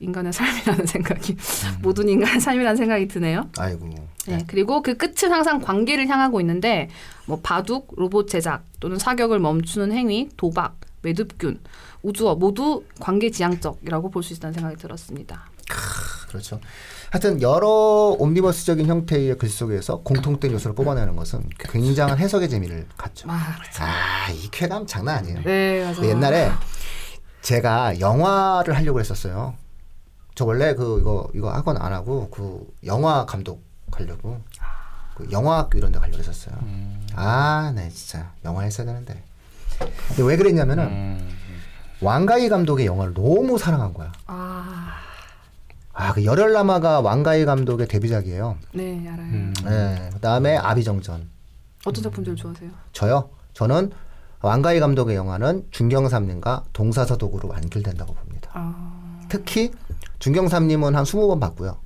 인간의 0.00 0.32
삶이라는 0.32 0.86
생각이 0.86 1.36
모든 1.82 2.08
인간의 2.08 2.40
삶이라는 2.40 2.76
생각이 2.76 3.06
드네요. 3.08 3.48
아이고. 3.58 3.88
네, 4.26 4.38
그리고 4.46 4.82
그 4.82 4.96
끝은 4.96 5.32
항상 5.32 5.60
관계를 5.60 6.08
향하고 6.08 6.40
있는데 6.40 6.88
뭐 7.26 7.40
바둑, 7.42 7.94
로봇 7.96 8.28
제작 8.28 8.64
또는 8.80 8.98
사격을 8.98 9.38
멈추는 9.38 9.92
행위, 9.92 10.28
도박, 10.36 10.76
매듭균, 11.02 11.60
우주어 12.02 12.34
모두 12.34 12.82
관계 12.98 13.30
지향적이라고 13.30 14.10
볼 14.10 14.22
수 14.22 14.32
있다는 14.34 14.54
생각이 14.54 14.76
들었습니다. 14.76 15.44
그렇죠. 16.28 16.60
하여튼 17.10 17.42
여러 17.42 17.68
옴니버스적인 18.18 18.86
형태의 18.86 19.36
글 19.36 19.48
속에서 19.48 20.00
공통된 20.00 20.52
요소를 20.52 20.74
뽑아내는 20.76 21.16
것은 21.16 21.42
굉장한 21.58 22.18
해석의 22.18 22.48
재미를 22.48 22.86
갖죠. 22.96 23.28
아, 23.28 23.56
아, 23.80 24.30
이 24.30 24.48
쾌감 24.50 24.86
장난 24.86 25.18
아니에요. 25.18 25.42
네, 25.44 25.82
맞아요. 25.84 26.08
옛날에 26.08 26.50
제가 27.42 27.98
영화를 27.98 28.76
하려고 28.76 29.00
했었어요. 29.00 29.54
저 30.40 30.46
원래 30.46 30.74
그 30.74 30.98
이거 31.00 31.28
이거 31.34 31.52
학원 31.52 31.76
안 31.76 31.92
하고 31.92 32.30
그 32.30 32.66
영화 32.86 33.26
감독 33.26 33.62
하려고 33.92 34.40
그 35.14 35.28
영화학교 35.30 35.76
이런 35.76 35.92
데 35.92 35.98
가려고 35.98 36.18
했었어요. 36.18 36.56
아, 37.14 37.70
네 37.76 37.90
진짜 37.90 38.32
영화 38.46 38.62
했어야 38.62 38.86
되는데. 38.86 39.22
근데 40.08 40.22
왜 40.22 40.38
그랬냐면은 40.38 40.84
음, 40.86 41.36
왕가희 42.00 42.48
감독의 42.48 42.86
영화를 42.86 43.12
너무 43.12 43.58
사랑한 43.58 43.92
거야. 43.92 44.12
아, 44.28 44.94
아, 45.92 46.14
그 46.14 46.24
열혈남아가 46.24 47.02
왕가희 47.02 47.44
감독의 47.44 47.86
데뷔작이에요. 47.88 48.56
네, 48.72 49.06
알아요. 49.10 49.26
음. 49.26 49.52
네, 49.62 50.08
그다음에 50.14 50.56
아비정전. 50.56 51.28
어떤 51.84 52.02
작품들 52.02 52.34
좋아하세요? 52.34 52.70
저요. 52.94 53.28
저는 53.52 53.92
왕가희 54.40 54.80
감독의 54.80 55.16
영화는 55.16 55.66
중경삼님과 55.70 56.64
동사서독으로 56.72 57.46
완결된다고 57.46 58.14
봅니다. 58.14 58.50
아, 58.54 59.20
특히 59.28 59.70
중경삼님은 60.18 60.94
한 60.94 61.04
20번 61.04 61.40
봤고요. 61.40 61.76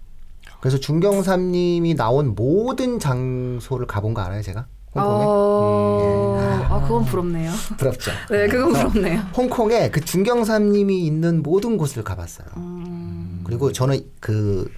그래서 0.61 0.79
중경삼님이 0.79 1.95
나온 1.95 2.35
모든 2.35 2.99
장소를 2.99 3.87
가본 3.87 4.15
거 4.15 4.23
알아요, 4.23 4.43
제가? 4.43 4.67
홍콩에? 4.95 5.25
어, 5.27 6.67
아, 6.71 6.81
그건 6.83 7.05
부럽네요. 7.05 7.51
부럽죠. 7.79 8.11
네, 8.31 8.47
그건 8.47 8.73
부럽네요. 8.73 9.21
홍콩에 9.37 9.91
그 9.91 10.01
중경삼님이 10.01 11.05
있는 11.05 11.43
모든 11.43 11.77
곳을 11.77 12.05
가봤어요. 12.05 12.47
음, 12.57 13.43
그리고 13.45 13.73
저는 13.73 14.01
그 14.21 14.71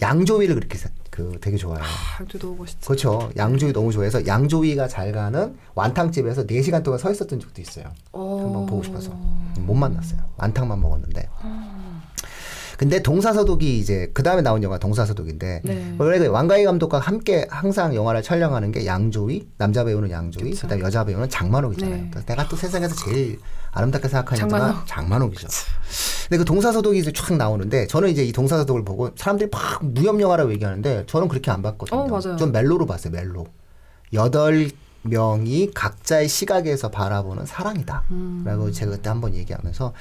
양조위를 0.00 0.54
그렇게 0.56 0.76
사- 0.78 0.88
그 1.10 1.38
되게 1.40 1.56
좋아해요. 1.56 1.84
아, 1.84 2.24
또 2.28 2.38
너무 2.38 2.56
멋있죠. 2.56 2.80
그렇죠. 2.86 3.30
양조위 3.36 3.72
너무 3.72 3.92
좋아해서 3.92 4.26
양조위가 4.26 4.88
잘 4.88 5.12
가는 5.12 5.56
완탕집에서 5.76 6.46
4시간 6.46 6.82
동안 6.82 6.98
서 6.98 7.10
있었던 7.12 7.38
적도 7.38 7.62
있어요. 7.62 7.84
한번 8.12 8.66
보고 8.66 8.82
싶어서 8.82 9.10
못 9.60 9.74
만났어요. 9.74 10.20
완탕만 10.38 10.80
먹었는데. 10.80 11.28
근데 12.76 13.02
동사서독이 13.02 13.78
이제 13.78 14.10
그 14.14 14.22
다음에 14.22 14.42
나온 14.42 14.62
영화 14.62 14.78
동사서독인데 14.78 15.62
네. 15.64 15.94
원래 15.98 16.18
그 16.18 16.26
왕가희 16.26 16.64
감독과 16.64 16.98
함께 16.98 17.46
항상 17.50 17.94
영화를 17.94 18.22
촬영하는 18.22 18.72
게 18.72 18.86
양조위, 18.86 19.48
남자 19.58 19.84
배우는 19.84 20.10
양조위, 20.10 20.50
그쵸. 20.50 20.62
그다음에 20.62 20.82
여자 20.84 21.04
배우는 21.04 21.28
장만옥이잖아요. 21.28 21.96
네. 21.96 22.08
그래서 22.10 22.26
내가 22.26 22.48
또 22.48 22.56
세상에서 22.56 22.94
제일 22.96 23.38
아름답게 23.72 24.08
생각하는 24.08 24.40
장만옥. 24.40 24.68
여자가 24.68 24.84
장만옥이죠. 24.86 25.48
근데 26.28 26.38
그 26.38 26.44
동사서독이 26.44 26.98
이제 26.98 27.12
쫙 27.12 27.34
나오는데 27.36 27.86
저는 27.86 28.08
이제 28.08 28.24
이 28.24 28.32
동사서독을 28.32 28.84
보고 28.84 29.10
사람들이 29.16 29.50
막 29.50 29.84
무협 29.84 30.20
영화라고 30.20 30.52
얘기하는데 30.52 31.04
저는 31.06 31.28
그렇게 31.28 31.50
안 31.50 31.62
봤거든요. 31.62 32.00
어, 32.00 32.08
맞아요. 32.08 32.36
좀 32.36 32.52
멜로로 32.52 32.86
봤어요. 32.86 33.12
멜로. 33.12 33.46
여덟 34.12 34.70
명이 35.02 35.72
각자의 35.74 36.28
시각에서 36.28 36.90
바라보는 36.90 37.44
사랑이다. 37.46 38.04
음. 38.10 38.42
라고 38.46 38.70
제가 38.70 38.92
그때 38.92 39.10
한번 39.10 39.34
얘기하면서 39.34 39.92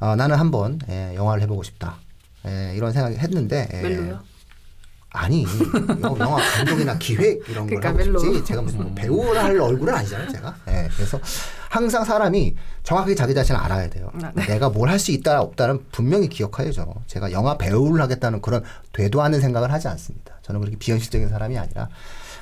아, 0.00 0.16
나는 0.16 0.36
한번 0.36 0.78
예, 0.90 1.14
영화를 1.14 1.42
해보고 1.44 1.62
싶다. 1.62 1.96
예, 2.46 2.72
이런 2.76 2.92
생각을 2.92 3.18
했는데 3.18 3.68
예, 3.72 3.82
멜로요? 3.82 4.20
아니 5.16 5.46
영화, 6.02 6.36
감독이나 6.56 6.98
기획 6.98 7.48
이런 7.48 7.68
걸 7.68 7.78
그러니까 7.78 7.88
하고 7.90 7.98
멜로. 7.98 8.18
싶지. 8.18 8.44
제가 8.44 8.62
무슨 8.62 8.82
뭐 8.82 8.92
배우를 8.96 9.40
할 9.42 9.60
얼굴은 9.60 9.94
아니잖아요 9.94 10.28
제가. 10.32 10.56
예, 10.68 10.88
그래서 10.96 11.20
항상 11.70 12.04
사람이 12.04 12.54
정확하게 12.82 13.14
자기 13.14 13.32
자신을 13.34 13.60
알아야 13.60 13.88
돼요. 13.88 14.10
아, 14.22 14.32
네. 14.34 14.44
내가 14.46 14.70
뭘 14.70 14.88
할 14.88 14.98
수 14.98 15.12
있다 15.12 15.40
없다는 15.40 15.84
분명히 15.92 16.28
기억해야죠 16.28 16.94
제가 17.06 17.30
영화 17.32 17.56
배우를 17.56 18.02
하겠다는 18.02 18.42
그런 18.42 18.64
되도 18.92 19.22
않는 19.22 19.40
생각을 19.40 19.72
하지 19.72 19.86
않습니다. 19.88 20.34
저는 20.42 20.60
그렇게 20.60 20.76
비현실적인 20.78 21.28
사람이 21.28 21.56
아니라 21.58 21.88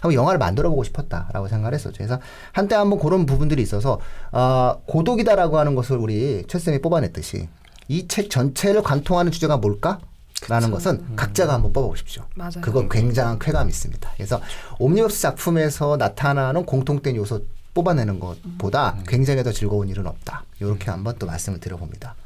한번 0.01 0.15
영화를 0.15 0.39
만들어 0.39 0.71
보고 0.71 0.83
싶었다라고 0.83 1.49
생각을 1.49 1.75
했었죠. 1.75 1.97
그래서 1.99 2.19
한때 2.53 2.75
한번 2.75 2.99
그런 2.99 3.27
부분들이 3.27 3.61
있어서 3.63 4.01
어, 4.33 4.81
고독이다라고 4.87 5.59
하는 5.59 5.75
것을 5.75 5.99
우리 5.99 6.45
최 6.49 6.59
쌤이 6.59 6.81
뽑아냈듯이 6.81 7.49
이 7.89 8.07
책 8.09 8.31
전체를 8.31 8.83
관통하는 8.83 9.33
주제가 9.33 9.57
뭘까? 9.59 10.01
라는 10.49 10.71
것은 10.73 11.15
각자가 11.15 11.55
한번 11.55 11.73
뽑아보십시오. 11.73 12.25
맞아요. 12.35 12.61
그건 12.63 12.89
굉장한 12.89 13.39
쾌감이 13.39 13.69
있습니다. 13.71 14.11
그래서 14.17 14.41
옴니버스 14.79 15.21
작품에서 15.21 15.97
나타나는 15.97 16.67
공통된 16.67 17.15
요소 17.17 17.45
뽑아내는 17.75 18.19
것보다 18.19 18.97
굉장히 19.07 19.45
더 19.45 19.53
즐거운 19.53 19.89
일은 19.89 20.07
없다. 20.07 20.45
이렇게 20.61 20.91
한번 20.91 21.17
또 21.19 21.27
말씀을 21.27 21.61
드려봅니다. 21.61 22.17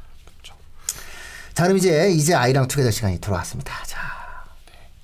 자, 1.53 1.63
그럼 1.63 1.77
이제 1.77 2.09
이제 2.11 2.33
아이랑 2.33 2.67
투게더 2.67 2.91
시간이 2.91 3.19
들어왔습니다. 3.19 3.73
자, 3.85 3.99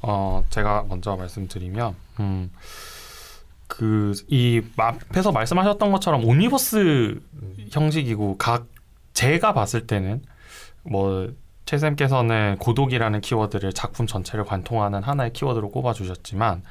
어, 0.01 0.43
제가 0.49 0.85
먼저 0.89 1.15
말씀드리면, 1.15 1.95
음, 2.19 2.51
그, 3.67 4.13
이 4.27 4.61
앞에서 4.75 5.31
말씀하셨던 5.31 5.91
것처럼 5.91 6.25
오니버스 6.25 7.19
형식이고, 7.71 8.37
각, 8.37 8.67
제가 9.13 9.53
봤을 9.53 9.87
때는, 9.87 10.21
뭐, 10.83 11.31
최쌤께서는 11.65 12.57
고독이라는 12.59 13.21
키워드를 13.21 13.73
작품 13.73 14.05
전체를 14.05 14.45
관통하는 14.45 15.01
하나의 15.03 15.33
키워드로 15.33 15.69
꼽아주셨지만, 15.71 16.63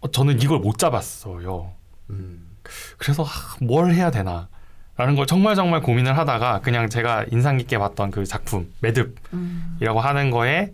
어, 0.00 0.10
저는 0.10 0.42
이걸 0.42 0.58
못 0.58 0.78
잡았어요. 0.78 1.72
음, 2.10 2.56
그래서 2.98 3.22
하, 3.22 3.56
뭘 3.60 3.92
해야 3.92 4.10
되나. 4.10 4.48
라는 4.96 5.14
걸 5.14 5.26
정말 5.26 5.54
정말 5.54 5.82
고민을 5.82 6.16
하다가 6.16 6.60
그냥 6.60 6.88
제가 6.88 7.26
인상 7.30 7.58
깊게 7.58 7.76
봤던 7.78 8.10
그 8.10 8.24
작품 8.24 8.72
매듭이라고 8.80 9.20
음, 9.34 9.98
하는 9.98 10.30
거에 10.30 10.72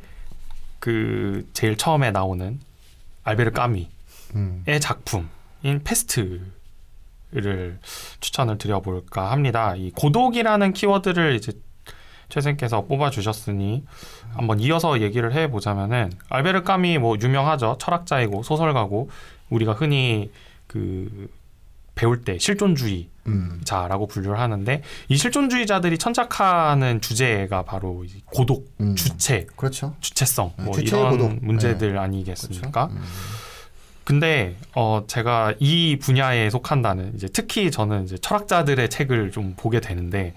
그 0.78 1.48
제일 1.52 1.76
처음에 1.76 2.12
나오는 2.12 2.60
알베르 3.24 3.50
까미의 3.50 3.88
음, 4.36 4.64
작품인 4.80 5.82
페스트를 5.82 6.40
추천을 8.20 8.58
드려볼까 8.58 9.32
합니다. 9.32 9.74
이 9.74 9.90
고독이라는 9.90 10.72
키워드를 10.72 11.34
이제 11.34 11.52
최선께서 12.32 12.86
뽑아주셨으니 12.86 13.84
한번 14.32 14.58
이어서 14.58 15.02
얘기를 15.02 15.34
해보자면은 15.34 16.10
알베르 16.30 16.62
까미 16.62 16.96
뭐 16.96 17.16
유명하죠 17.20 17.76
철학자이고 17.78 18.42
소설가고 18.42 19.10
우리가 19.50 19.74
흔히 19.74 20.30
그 20.66 21.28
배울 21.94 22.24
때 22.24 22.38
실존주의 22.38 23.10
음, 23.26 23.60
자라고 23.64 24.06
분류를 24.06 24.40
하는데 24.40 24.82
이 25.08 25.16
실존주의자들이 25.16 25.98
천착하는 25.98 27.02
주제가 27.02 27.64
바로 27.64 28.02
이 28.04 28.22
고독, 28.24 28.72
음. 28.80 28.96
주체, 28.96 29.46
그렇죠. 29.54 29.94
주체성 30.00 30.54
뭐 30.56 30.72
주체의 30.72 31.02
이런 31.02 31.18
고독. 31.18 31.44
문제들 31.44 31.92
네. 31.92 31.98
아니겠습니까? 31.98 32.88
그렇죠. 32.88 32.94
음. 32.94 33.06
근데 34.04 34.56
어 34.74 35.04
제가 35.06 35.54
이 35.60 35.98
분야에 36.00 36.48
속한다는 36.48 37.12
이제 37.14 37.28
특히 37.30 37.70
저는 37.70 38.04
이제 38.04 38.16
철학자들의 38.16 38.88
책을 38.88 39.30
좀 39.30 39.54
보게 39.56 39.80
되는데 39.80 40.34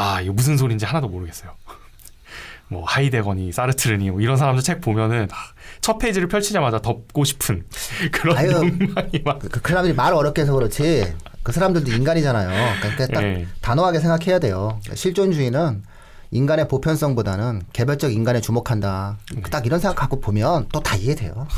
아 0.00 0.20
이거 0.20 0.32
무슨 0.32 0.56
소리인지 0.56 0.84
하나도 0.86 1.08
모르겠어요. 1.08 1.50
뭐 2.70 2.84
하이데거니 2.84 3.50
사르트르니 3.52 4.10
뭐 4.10 4.20
이런 4.20 4.36
사람들 4.36 4.62
책 4.62 4.80
보면은 4.80 5.26
아, 5.32 5.36
첫 5.80 5.98
페이지를 5.98 6.28
펼치자마자 6.28 6.78
덮고 6.80 7.24
싶은 7.24 7.64
그런 8.12 8.36
아유. 8.36 8.50
욕망이 8.52 9.22
막 9.24 9.38
그, 9.40 9.48
그 9.48 9.60
사람들이 9.68 9.94
말 9.94 10.12
어렵게 10.12 10.42
해서 10.42 10.52
그렇지 10.52 11.14
그 11.42 11.50
사람들도 11.52 11.90
인간이잖아요. 11.90 12.76
그러니까 12.80 13.06
딱 13.08 13.22
예. 13.24 13.46
단호하게 13.62 13.98
생각해야 14.00 14.38
돼요. 14.38 14.78
실존주의는 14.94 15.82
인간의 16.30 16.68
보편성보다는 16.68 17.62
개별적 17.72 18.12
인간에 18.12 18.40
주목한다. 18.40 19.16
딱 19.50 19.64
이런 19.64 19.80
생각 19.80 19.96
갖고 19.96 20.20
보면 20.20 20.68
또 20.70 20.80
다 20.80 20.94
이해돼요. 20.94 21.48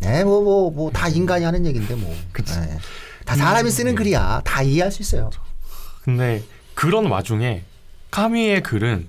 네, 0.00 0.24
뭐, 0.24 0.40
뭐, 0.42 0.70
뭐, 0.70 0.90
다 0.90 1.08
인간이 1.08 1.44
하는 1.44 1.64
얘기인데, 1.66 1.94
뭐. 1.94 2.12
네. 2.34 2.78
다 3.24 3.36
사람이 3.36 3.70
쓰는 3.70 3.94
글이야. 3.94 4.42
다 4.44 4.60
이해할 4.62 4.90
수 4.90 5.02
있어요. 5.02 5.30
근데 6.02 6.42
그런 6.74 7.06
와중에 7.06 7.62
카미의 8.18 8.62
글은 8.62 9.08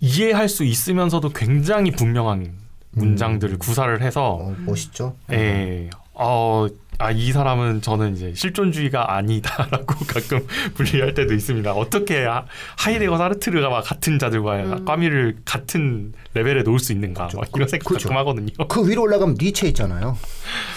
이해할 0.00 0.50
수 0.50 0.64
있으면서도 0.64 1.30
굉장히 1.30 1.90
분명한 1.92 2.52
문장들을 2.90 3.58
구사를 3.58 4.02
해서 4.02 4.32
어, 4.38 4.54
멋있죠. 4.66 5.16
예, 5.32 5.88
어, 6.12 6.66
아 6.98 7.10
이 7.10 7.32
사람은 7.32 7.80
저는 7.80 8.14
이제 8.14 8.32
실존주의가 8.36 9.16
아니다라고 9.16 9.94
가끔 10.06 10.46
분리할 10.74 11.14
때도 11.14 11.32
있습니다. 11.32 11.72
어떻게 11.72 12.22
하, 12.24 12.44
하이데거 12.78 13.16
사르트르가 13.16 13.70
막 13.70 13.82
같은 13.82 14.18
자들과 14.18 14.56
음. 14.62 14.84
까미를 14.84 15.38
같은 15.46 16.12
레벨에 16.34 16.62
놓을 16.64 16.78
수 16.78 16.92
있는가 16.92 17.30
막 17.34 17.48
이런 17.56 17.66
생각 17.66 17.86
그렇죠. 17.88 18.08
가끔 18.10 18.18
하거든요. 18.18 18.48
그 18.68 18.86
위로 18.88 19.02
올라가면 19.02 19.36
니체 19.40 19.66
있잖아요. 19.68 20.16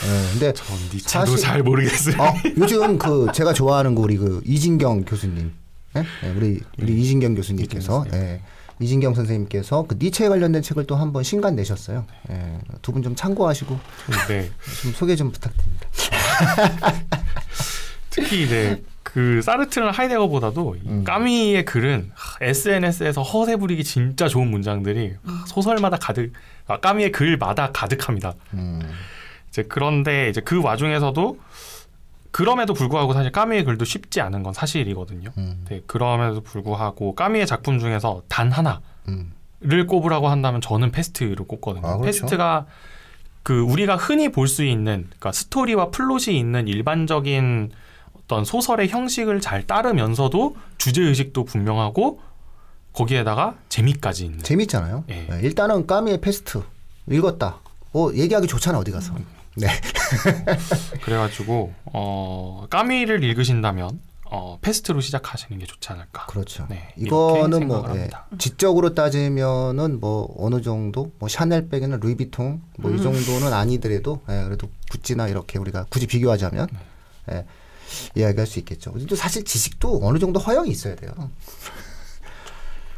예, 0.06 0.32
근데 0.32 0.54
전 0.54 0.76
니체도 0.94 1.26
사실- 1.26 1.38
잘 1.38 1.64
모르겠어요. 1.64 2.16
어, 2.22 2.34
요즘 2.58 2.98
그 2.98 3.28
제가 3.34 3.52
좋아하는 3.54 3.94
그 3.94 4.02
우리 4.02 4.16
그 4.18 4.42
이진경 4.46 5.04
교수님, 5.04 5.52
예? 5.98 6.28
예, 6.28 6.32
우리 6.32 6.60
우리 6.82 7.02
이진경 7.02 7.36
교수님께서 7.36 8.06
이진경 8.08 8.20
예, 8.22 8.42
이진경 8.80 9.14
선생님께서 9.16 9.86
그 9.88 9.96
니체에 10.00 10.30
관련된 10.30 10.62
책을 10.62 10.86
또 10.88 10.96
한 10.98 11.12
번 11.14 11.24
신간 11.24 11.56
내셨어요. 11.56 12.06
예, 12.30 12.60
두 12.82 12.92
분 12.94 13.04
좀 13.04 13.16
참고하시고 13.16 13.80
네. 14.28 14.50
좀 14.84 14.92
소개 14.94 15.16
좀 15.16 15.32
부탁드립니다. 15.32 15.88
특히 18.10 18.44
이제 18.44 18.84
그 19.04 19.42
사르트르나 19.42 19.92
하이데거보다도 19.92 20.76
이 20.84 20.88
음. 20.88 21.04
까미의 21.04 21.66
글은 21.66 22.12
SNS에서 22.42 23.22
허세 23.22 23.56
부리기 23.56 23.84
진짜 23.84 24.28
좋은 24.28 24.48
문장들이 24.50 25.14
소설마다 25.48 25.98
가득 25.98 26.34
아, 26.68 26.80
까미의 26.80 27.12
글마다 27.12 27.72
가득합니다. 27.72 28.34
음, 28.54 28.82
이제 29.50 29.64
그런데 29.70 30.30
이제 30.30 30.42
그 30.42 30.62
와중에서도 30.62 31.40
그럼에도 32.38 32.76
불구하고 32.76 33.14
사실 33.14 33.32
까뮈의 33.32 33.64
글도 33.64 33.84
쉽지 33.84 34.22
않은 34.22 34.44
건 34.44 34.54
사실이거든요. 34.54 35.32
음, 35.40 35.66
네, 35.68 35.82
그럼에도 35.88 36.42
불구하고 36.42 37.16
까뮈의 37.16 37.48
작품 37.48 37.80
중에서 37.80 38.22
단 38.28 38.52
하나를 38.52 38.80
음, 39.08 39.34
꼽으라고 39.88 40.28
한다면 40.28 40.62
저는 40.62 40.92
페스트를 40.92 41.38
꼽거든요. 41.48 41.88
아, 41.88 41.98
그렇죠. 41.98 42.22
페스트가 42.22 42.68
그 43.42 43.62
우리가 43.62 43.96
흔히 43.96 44.30
볼 44.32 44.48
수 44.48 44.64
있는 44.64 45.06
그러니까 45.08 45.32
스토리와 45.32 45.90
플롯이 45.90 46.38
있는 46.38 46.68
일반적인 46.68 47.72
어떤 48.14 48.46
소설의 48.46 48.90
형식을 48.90 49.42
잘 49.42 49.66
따르면서도 49.66 50.56
주제 50.78 51.02
의식도 51.02 51.44
분명하고 51.46 52.20
거기에다가 52.94 53.56
재미까지 53.70 54.26
있는. 54.26 54.44
재밌잖아요. 54.44 55.06
예. 55.10 55.28
예, 55.32 55.40
일단은 55.42 55.88
까뮈의 55.88 56.22
페스트 56.22 56.62
읽었다. 57.10 57.58
어, 57.94 58.10
얘기하기 58.14 58.46
좋잖아 58.46 58.78
어디 58.78 58.92
가서. 58.92 59.16
네. 59.58 59.68
그래가지고 61.02 61.74
어 61.86 62.68
까미를 62.70 63.24
읽으신다면 63.24 64.00
어 64.26 64.60
페스트로 64.62 65.02
시작하시는 65.02 65.58
게 65.58 65.66
좋지 65.66 65.90
않을까. 65.90 66.28
그렇죠. 66.28 66.68
네, 66.70 66.90
이거는 66.98 67.68
뭐 67.68 67.84
예, 67.86 67.90
합니다. 67.90 68.28
지적으로 68.38 68.94
따지면은 68.94 70.00
뭐 70.00 70.34
어느 70.38 70.62
정도 70.62 71.12
뭐 71.20 71.28
샤넬백이나 71.28 71.98
루이비통 71.98 72.62
뭐이 72.80 73.02
정도는 73.02 73.54
아니더라도 73.54 74.22
예, 74.30 74.44
그래도 74.44 74.70
구찌나 74.92 75.28
이렇게 75.28 75.60
우리가 75.60 75.86
굳이 75.90 76.08
비교하자면 76.08 76.68
예, 77.32 77.46
이야기할 78.16 78.46
수 78.46 78.60
있겠죠. 78.60 78.92
근데 78.92 79.08
또 79.08 79.16
사실 79.16 79.44
지식도 79.44 80.02
어느 80.04 80.20
정도 80.20 80.40
허용이 80.40 80.70
있어야 80.70 80.96
돼요. 80.96 81.12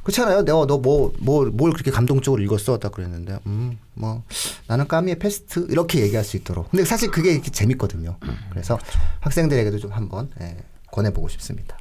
그렇잖아요. 0.04 0.44
내가 0.44 0.66
너뭐뭐뭘 0.66 1.74
그렇게 1.74 1.92
감동적으로 1.92 2.42
읽었어? 2.42 2.80
딱 2.80 2.92
그랬는데 2.92 3.40
음 3.48 3.78
뭐 4.00 4.24
나는 4.68 4.88
까뮈의 4.88 5.20
페스트 5.20 5.68
이렇게 5.70 6.00
얘기할 6.00 6.24
수 6.24 6.38
있도록. 6.38 6.72
근데 6.72 6.86
사실 6.86 7.12
그게 7.12 7.34
이렇게 7.34 7.52
재밌거든요. 7.52 8.18
그래서 8.50 8.80
학생들에게도 9.20 9.78
좀 9.78 9.92
한번 9.92 10.30
예, 10.40 10.58
권해보고 10.92 11.28
싶습니다. 11.28 11.78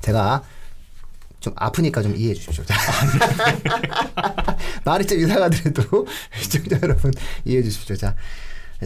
제가 0.00 0.42
좀 1.38 1.52
아프니까 1.56 2.02
좀 2.02 2.16
이해해 2.16 2.34
주십시오. 2.34 2.64
말이 4.84 5.06
좀 5.06 5.18
이상하더라도 5.18 6.06
시청자 6.40 6.80
여러분 6.82 7.12
이해해 7.44 7.62
주십시오. 7.62 7.94
자, 7.94 8.16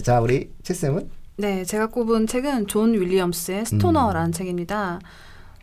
자 0.03 0.21
우리 0.21 0.51
채 0.63 0.75
쌤은 0.75 1.11
네, 1.39 1.65
제가 1.65 1.87
꼽은 1.87 2.27
책은 2.27 2.67
존 2.67 2.93
윌리엄스의 2.93 3.65
스토너라는 3.65 4.33
책입니다. 4.33 5.01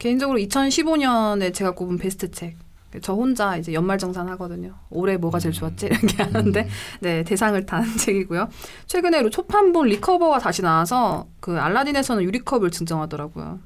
개인적으로 0.03 0.37
2015년에 0.37 1.53
제가 1.53 1.71
꼽은 1.71 1.97
베스트 1.97 2.29
책. 2.29 2.57
저 3.01 3.13
혼자 3.13 3.55
이제 3.55 3.71
연말정산 3.71 4.27
하거든요. 4.31 4.75
올해 4.89 5.15
뭐가 5.15 5.39
제일 5.39 5.53
좋았지? 5.53 5.85
이렇게 5.85 6.21
하는데, 6.21 6.67
네, 6.99 7.23
대상을 7.23 7.65
탄 7.65 7.85
책이고요. 7.97 8.49
최근에 8.85 9.29
초판본 9.29 9.87
recover가 9.87 10.39
다시 10.39 10.61
나와서 10.61 11.27
그 11.39 11.57
알라딘에서는 11.57 12.21
유리컵을 12.21 12.69
증정하더라고요. 12.71 13.61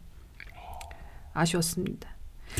아쉬웠습니다. 1.33 2.07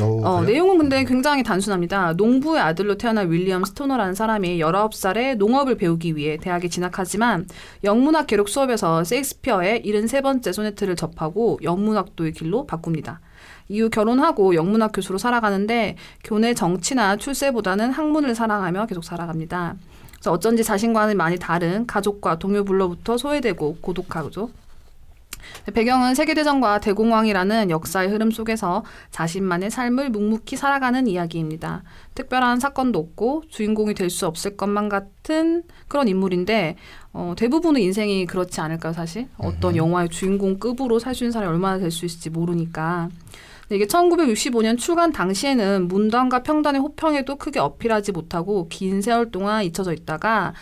오, 0.02 0.26
어, 0.26 0.42
그래요? 0.42 0.42
내용은 0.42 0.78
근데 0.80 1.04
굉장히 1.06 1.44
단순합니다. 1.44 2.14
농부의 2.14 2.60
아들로 2.60 2.98
태어난 2.98 3.30
윌리엄 3.30 3.64
스토너라는 3.64 4.16
사람이 4.16 4.58
19살에 4.58 5.38
농업을 5.38 5.78
배우기 5.78 6.16
위해 6.16 6.38
대학에 6.38 6.68
진학하지만 6.68 7.48
영문학 7.84 8.26
개론 8.26 8.50
수업에서 8.50 9.04
셰익스피어의 9.04 9.84
73번째 9.84 10.52
소네트를 10.52 10.96
접하고 10.96 11.60
영문학도의 11.62 12.34
길로 12.34 12.66
바꿉니다. 12.66 13.22
이후 13.70 13.90
결혼하고 13.90 14.56
영문학 14.56 14.92
교수로 14.94 15.18
살아가는데 15.18 15.96
교내 16.24 16.54
정치나 16.54 17.18
출세보다는 17.18 17.92
학문을 17.92 18.36
사랑하며 18.36 18.86
계속 18.88 19.04
살아갑니다. 19.04 19.76
그래서 20.14 20.32
어쩐지 20.32 20.64
자신과는 20.64 21.18
많이 21.18 21.38
다른 21.38 21.86
가족과 21.86 22.40
동료불로부터 22.40 23.18
소외되고 23.18 23.78
고독하죠. 23.82 24.50
배경은 25.74 26.16
세계대전과 26.16 26.80
대공황이라는 26.80 27.70
역사의 27.70 28.10
흐름 28.10 28.32
속에서 28.32 28.84
자신만의 29.12 29.70
삶을 29.70 30.10
묵묵히 30.10 30.58
살아가는 30.58 31.08
이야기입니다. 31.08 31.84
특별한 32.16 32.60
사건도 32.60 33.00
없고 33.00 33.44
주인공이 33.50 33.94
될 33.94 34.10
수 34.10 34.26
없을 34.28 34.58
것만 34.58 34.90
같은 34.90 35.64
그런 35.88 36.08
인물인데 36.08 36.76
어, 37.14 37.34
대부분의 37.38 37.84
인생이 37.84 38.26
그렇지 38.26 38.60
않을까요, 38.60 38.94
사실? 38.94 39.28
어떤 39.38 39.76
영화의 39.76 40.10
주인공급으로 40.10 41.00
살 41.00 41.14
수 41.16 41.24
있는 41.24 41.32
사람이 41.32 41.54
얼마나 41.54 41.78
될 41.78 41.92
수 41.92 42.06
있을지 42.06 42.30
모르니까. 42.30 43.10
이게 43.70 43.86
1965년 43.86 44.78
출간 44.78 45.12
당시에는 45.12 45.88
문단과 45.88 46.44
평단의 46.44 46.82
호평에도 46.82 47.36
크게 47.36 47.60
어필하지 47.60 48.14
못하고 48.14 48.68
긴 48.70 49.02
세월 49.02 49.32
동안 49.32 49.64
잊혀져 49.64 49.94
있다가 49.94 50.54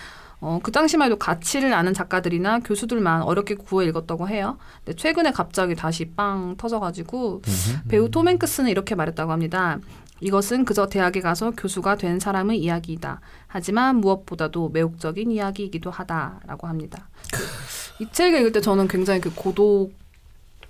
어, 0.42 0.60
그 0.62 0.72
당시만 0.72 1.08
해도 1.08 1.18
가치를 1.18 1.74
아는 1.74 1.94
작가들이나 1.94 2.60
교수들만 2.60 3.24
어렵게 3.24 3.56
구해 3.56 3.88
읽었다고 3.88 4.28
해요. 4.28 4.58
근데 4.84 4.96
최근에 4.96 5.32
갑자기 5.32 5.76
다시 5.76 6.06
빵 6.06 6.56
터져가지고 6.58 7.42
배우 7.88 8.10
톰 8.10 8.28
행크스는 8.28 8.70
이렇게 8.70 8.96
말했다고 8.96 9.32
합니다. 9.32 9.80
이것은 10.22 10.66
그저 10.66 10.88
대학에 10.88 11.20
가서 11.20 11.52
교수가 11.52 11.96
된 11.96 12.20
사람의 12.20 12.60
이야기이다. 12.60 13.22
하지만 13.48 13.98
무엇보다도 13.98 14.70
매혹적인 14.70 15.32
이야기이기도 15.32 15.90
하다라고 15.90 16.68
합니다. 16.68 17.10
그, 17.34 18.04
이 18.04 18.08
책을 18.12 18.40
읽을 18.40 18.52
때 18.52 18.62
저는 18.62 18.88
굉장히 18.88 19.22
그 19.22 19.34
고독 19.34 19.94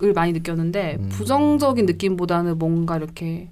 을 0.04 0.14
많이 0.14 0.34
느꼈는데 0.34 0.98
음. 1.00 1.10
부정적인 1.10 1.86
느낌보다는 1.86 2.58
뭔가 2.58 2.98
이렇게. 2.98 3.50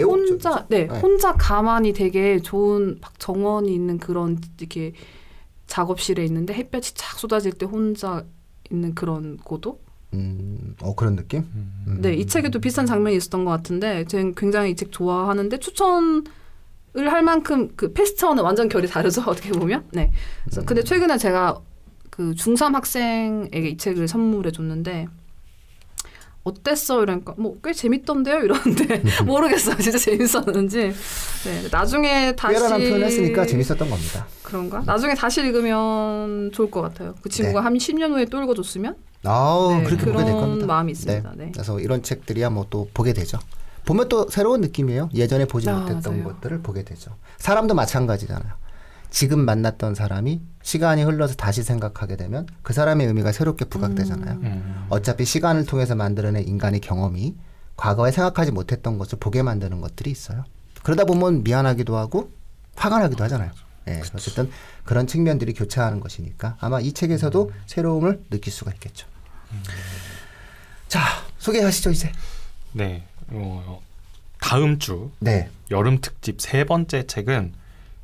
혼자 0.00 0.66
네, 0.68 0.86
네. 0.86 0.98
혼자 1.00 1.34
가만히 1.34 1.92
되게 1.92 2.40
좋은 2.40 2.98
막 3.00 3.18
정원이 3.20 3.72
있는 3.74 3.98
그런 3.98 4.38
이렇게 4.58 4.94
작업실에 5.66 6.24
있는데 6.24 6.54
햇볕이 6.54 6.94
착 6.94 7.18
쏟아질 7.18 7.52
때 7.52 7.66
혼자 7.66 8.24
있는 8.70 8.94
그런 8.94 9.36
고독? 9.36 9.84
음, 10.14 10.74
어 10.80 10.94
그런 10.94 11.16
느낌? 11.16 11.40
음. 11.54 11.98
네, 12.00 12.14
이 12.14 12.26
책에도 12.26 12.58
비슷한 12.58 12.86
장면이 12.86 13.16
있었던 13.16 13.44
것 13.44 13.50
같은데 13.50 14.04
저는 14.06 14.34
굉장히 14.34 14.70
이 14.70 14.76
책 14.76 14.92
좋아하는데 14.92 15.58
추천을 15.58 16.22
할 16.96 17.22
만큼 17.22 17.70
그 17.76 17.92
페스트와는 17.92 18.42
완전 18.42 18.68
결이 18.70 18.88
다르죠 18.88 19.22
어떻게 19.28 19.50
보면. 19.52 19.84
네. 19.92 20.10
그래서 20.44 20.64
근데 20.64 20.82
최근에 20.82 21.18
제가 21.18 21.60
그 22.12 22.32
중3 22.34 22.74
학생에게 22.74 23.68
이 23.70 23.76
책을 23.78 24.06
선물해 24.06 24.50
줬는데 24.52 25.06
어땠어 26.44 27.02
이러니까 27.04 27.34
뭐 27.38 27.54
꽤 27.62 27.72
재밌던데요 27.72 28.40
이러는데 28.40 29.02
모르겠어요 29.24 29.76
진짜 29.76 29.96
재밌었는지. 29.96 30.92
네, 31.44 31.68
나중에 31.70 32.34
다시 32.34 32.54
꽤라는 32.54 32.78
표현 32.78 33.02
했으니까 33.04 33.46
재밌었던 33.46 33.88
겁니다. 33.88 34.26
그런가? 34.42 34.80
나중에 34.84 35.14
다시 35.14 35.40
읽으면 35.40 36.50
좋을 36.52 36.70
것 36.70 36.82
같아요. 36.82 37.14
그 37.22 37.28
친구가 37.28 37.64
한 37.64 37.74
10년 37.74 38.10
후에 38.10 38.24
또 38.26 38.42
읽어줬으면 38.42 38.96
아우 39.24 39.76
네, 39.76 39.84
그렇게 39.84 40.04
보게 40.06 40.24
될 40.24 40.34
겁니다. 40.34 40.66
마음이 40.66 40.92
있습니다. 40.92 41.32
네. 41.36 41.50
그래서 41.54 41.78
이런 41.80 42.02
책들이야 42.02 42.50
뭐 42.50 42.66
또 42.68 42.88
보게 42.92 43.12
되죠. 43.12 43.38
보면 43.84 44.08
또 44.08 44.28
새로운 44.28 44.60
느낌이에요. 44.60 45.08
예전에 45.14 45.44
보지 45.46 45.70
아, 45.70 45.78
못했던 45.78 46.18
맞아요. 46.18 46.34
것들을 46.34 46.62
보게 46.62 46.82
되죠. 46.84 47.12
사람도 47.38 47.74
마찬가지잖아요. 47.74 48.52
지금 49.12 49.44
만났던 49.44 49.94
사람이 49.94 50.40
시간이 50.62 51.02
흘러서 51.02 51.34
다시 51.34 51.62
생각하게 51.62 52.16
되면 52.16 52.46
그 52.62 52.72
사람의 52.72 53.06
의미가 53.06 53.30
새롭게 53.30 53.66
부각되잖아요. 53.66 54.38
음. 54.42 54.86
어차피 54.88 55.26
시간을 55.26 55.66
통해서 55.66 55.94
만들어낸 55.94 56.48
인간의 56.48 56.80
경험이 56.80 57.36
과거에 57.76 58.10
생각하지 58.10 58.52
못했던 58.52 58.96
것을 58.96 59.18
보게 59.18 59.42
만드는 59.42 59.82
것들이 59.82 60.10
있어요. 60.10 60.44
그러다 60.82 61.04
보면 61.04 61.44
미안하기도 61.44 61.94
하고 61.94 62.32
화가 62.74 63.00
나기도 63.00 63.22
하잖아요. 63.24 63.50
예, 63.88 64.00
어쨌든 64.14 64.50
그런 64.84 65.06
측면들이 65.06 65.52
교차하는 65.52 66.00
것이니까 66.00 66.56
아마 66.58 66.80
이 66.80 66.92
책에서도 66.92 67.52
새로움을 67.66 68.24
느낄 68.30 68.50
수가 68.50 68.72
있겠죠. 68.72 69.06
자, 70.88 71.02
소개하시죠 71.36 71.90
이제. 71.90 72.10
네. 72.72 73.04
어, 73.28 73.82
다음 74.40 74.78
주 74.78 75.10
네. 75.18 75.50
여름 75.70 76.00
특집 76.00 76.40
세 76.40 76.64
번째 76.64 77.06
책은 77.06 77.52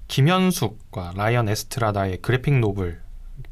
김현숙과 0.09 1.12
라이언 1.16 1.49
에스트라다의 1.49 2.18
그래픽 2.23 2.59
노블 2.59 3.01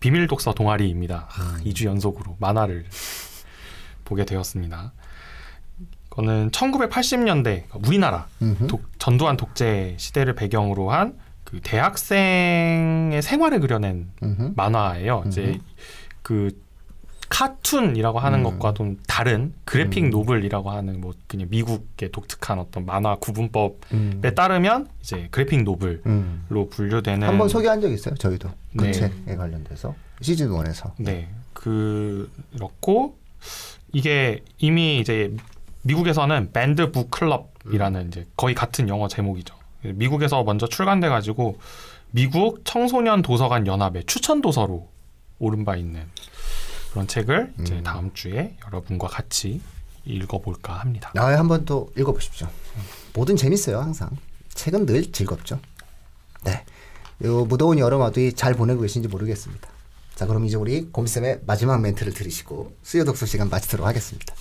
비밀 0.00 0.26
독서 0.26 0.52
동아리입니다. 0.52 1.28
2주 1.64 1.84
연속으로 1.86 2.36
만화를 2.40 2.86
보게 4.04 4.24
되었습니다. 4.24 4.92
이거는 6.06 6.50
1980년대 6.50 7.64
우리나라 7.86 8.26
음흠. 8.42 8.66
독- 8.66 8.98
전두환 8.98 9.36
독재 9.36 9.94
시대를 9.98 10.34
배경으로 10.34 10.90
한 10.90 11.16
그 11.46 11.60
대학생의 11.62 13.22
생활을 13.22 13.60
그려낸 13.60 14.10
음흠. 14.20 14.54
만화예요. 14.56 15.22
이제 15.28 15.60
그 16.22 16.50
카툰이라고 17.28 18.18
하는 18.18 18.40
음. 18.40 18.44
것과 18.44 18.74
좀 18.74 18.96
다른 19.06 19.52
그래픽 19.64 20.08
노블이라고 20.10 20.70
하는 20.70 21.00
뭐 21.00 21.12
그냥 21.26 21.48
미국의 21.50 22.12
독특한 22.12 22.58
어떤 22.58 22.86
만화 22.86 23.16
구분법에 23.16 23.76
음. 23.92 24.20
따르면 24.34 24.88
이제 25.00 25.28
그래픽 25.30 25.62
노블로 25.64 26.00
음. 26.06 26.44
분류되는 26.70 27.26
한번 27.26 27.48
소개한 27.48 27.80
적 27.80 27.90
있어요. 27.90 28.14
저희도 28.14 28.48
그 28.76 28.84
네. 28.84 28.92
책에 28.92 29.36
관련돼서 29.36 29.94
시즌 30.20 30.50
1에서. 30.50 30.92
네 30.98 31.28
그렇고 31.52 33.18
이게 33.92 34.42
이미 34.58 34.98
이제 34.98 35.34
미국에서는 35.82 36.50
밴드 36.52 36.90
북 36.90 37.10
클럽이라는 37.10 38.08
이제 38.08 38.26
거의 38.36 38.54
같은 38.54 38.88
영어 38.88 39.08
제목이죠. 39.08 39.54
미국에서 39.82 40.42
먼저 40.42 40.66
출간돼 40.66 41.08
가지고 41.08 41.58
미국 42.10 42.62
청소년 42.64 43.22
도서관 43.22 43.66
연합의 43.66 44.04
추천 44.06 44.40
도서로 44.40 44.88
오른 45.38 45.64
바 45.64 45.76
있는 45.76 46.02
그런 46.96 47.06
책을 47.06 47.52
이제 47.60 47.74
음. 47.74 47.82
다음 47.82 48.14
주에 48.14 48.56
여러분과 48.64 49.06
같이 49.08 49.60
읽어볼까 50.06 50.72
합니다. 50.72 51.12
아, 51.18 51.26
한번 51.26 51.66
또 51.66 51.92
읽어보십시오. 51.94 52.48
뭐든 53.12 53.36
재밌어요, 53.36 53.78
항상. 53.78 54.08
책은 54.54 54.86
늘 54.86 55.12
즐겁죠. 55.12 55.60
네. 56.44 56.64
요 57.24 57.44
무더운 57.44 57.78
여름아도 57.78 58.30
잘 58.30 58.54
보내고 58.54 58.80
계신지 58.80 59.08
모르겠습니다. 59.08 59.68
자, 60.14 60.24
그럼 60.24 60.46
이제 60.46 60.56
우리 60.56 60.90
곰쌤의 60.90 61.40
마지막 61.46 61.82
멘트를 61.82 62.14
들으시고 62.14 62.74
수요 62.82 63.04
독서 63.04 63.26
시간 63.26 63.50
마치도록 63.50 63.86
하겠습니다. 63.86 64.34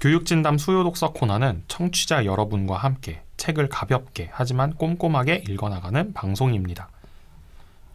교육진담 0.00 0.56
수요 0.56 0.84
독서 0.84 1.12
코너는 1.12 1.64
청취자 1.68 2.24
여러분과 2.24 2.78
함께 2.78 3.20
책을 3.36 3.68
가볍게 3.68 4.30
하지만 4.32 4.72
꼼꼼하게 4.72 5.44
읽어나가는 5.48 6.14
방송입니다. 6.14 6.88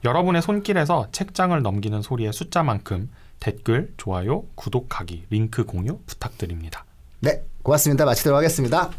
여러분의 0.04 0.44
손길에서 0.44 1.08
책장을 1.12 1.60
넘기는 1.60 2.00
소리의 2.04 2.34
숫자만큼 2.34 3.10
댓글, 3.42 3.92
좋아요, 3.98 4.46
구독하기, 4.56 5.26
링크 5.32 5.66
공유 5.66 6.00
부탁드립니다. 6.06 6.86
네, 7.20 7.44
고맙습니다. 7.64 8.06
마치도록 8.06 8.38
하겠습니다. 8.38 8.92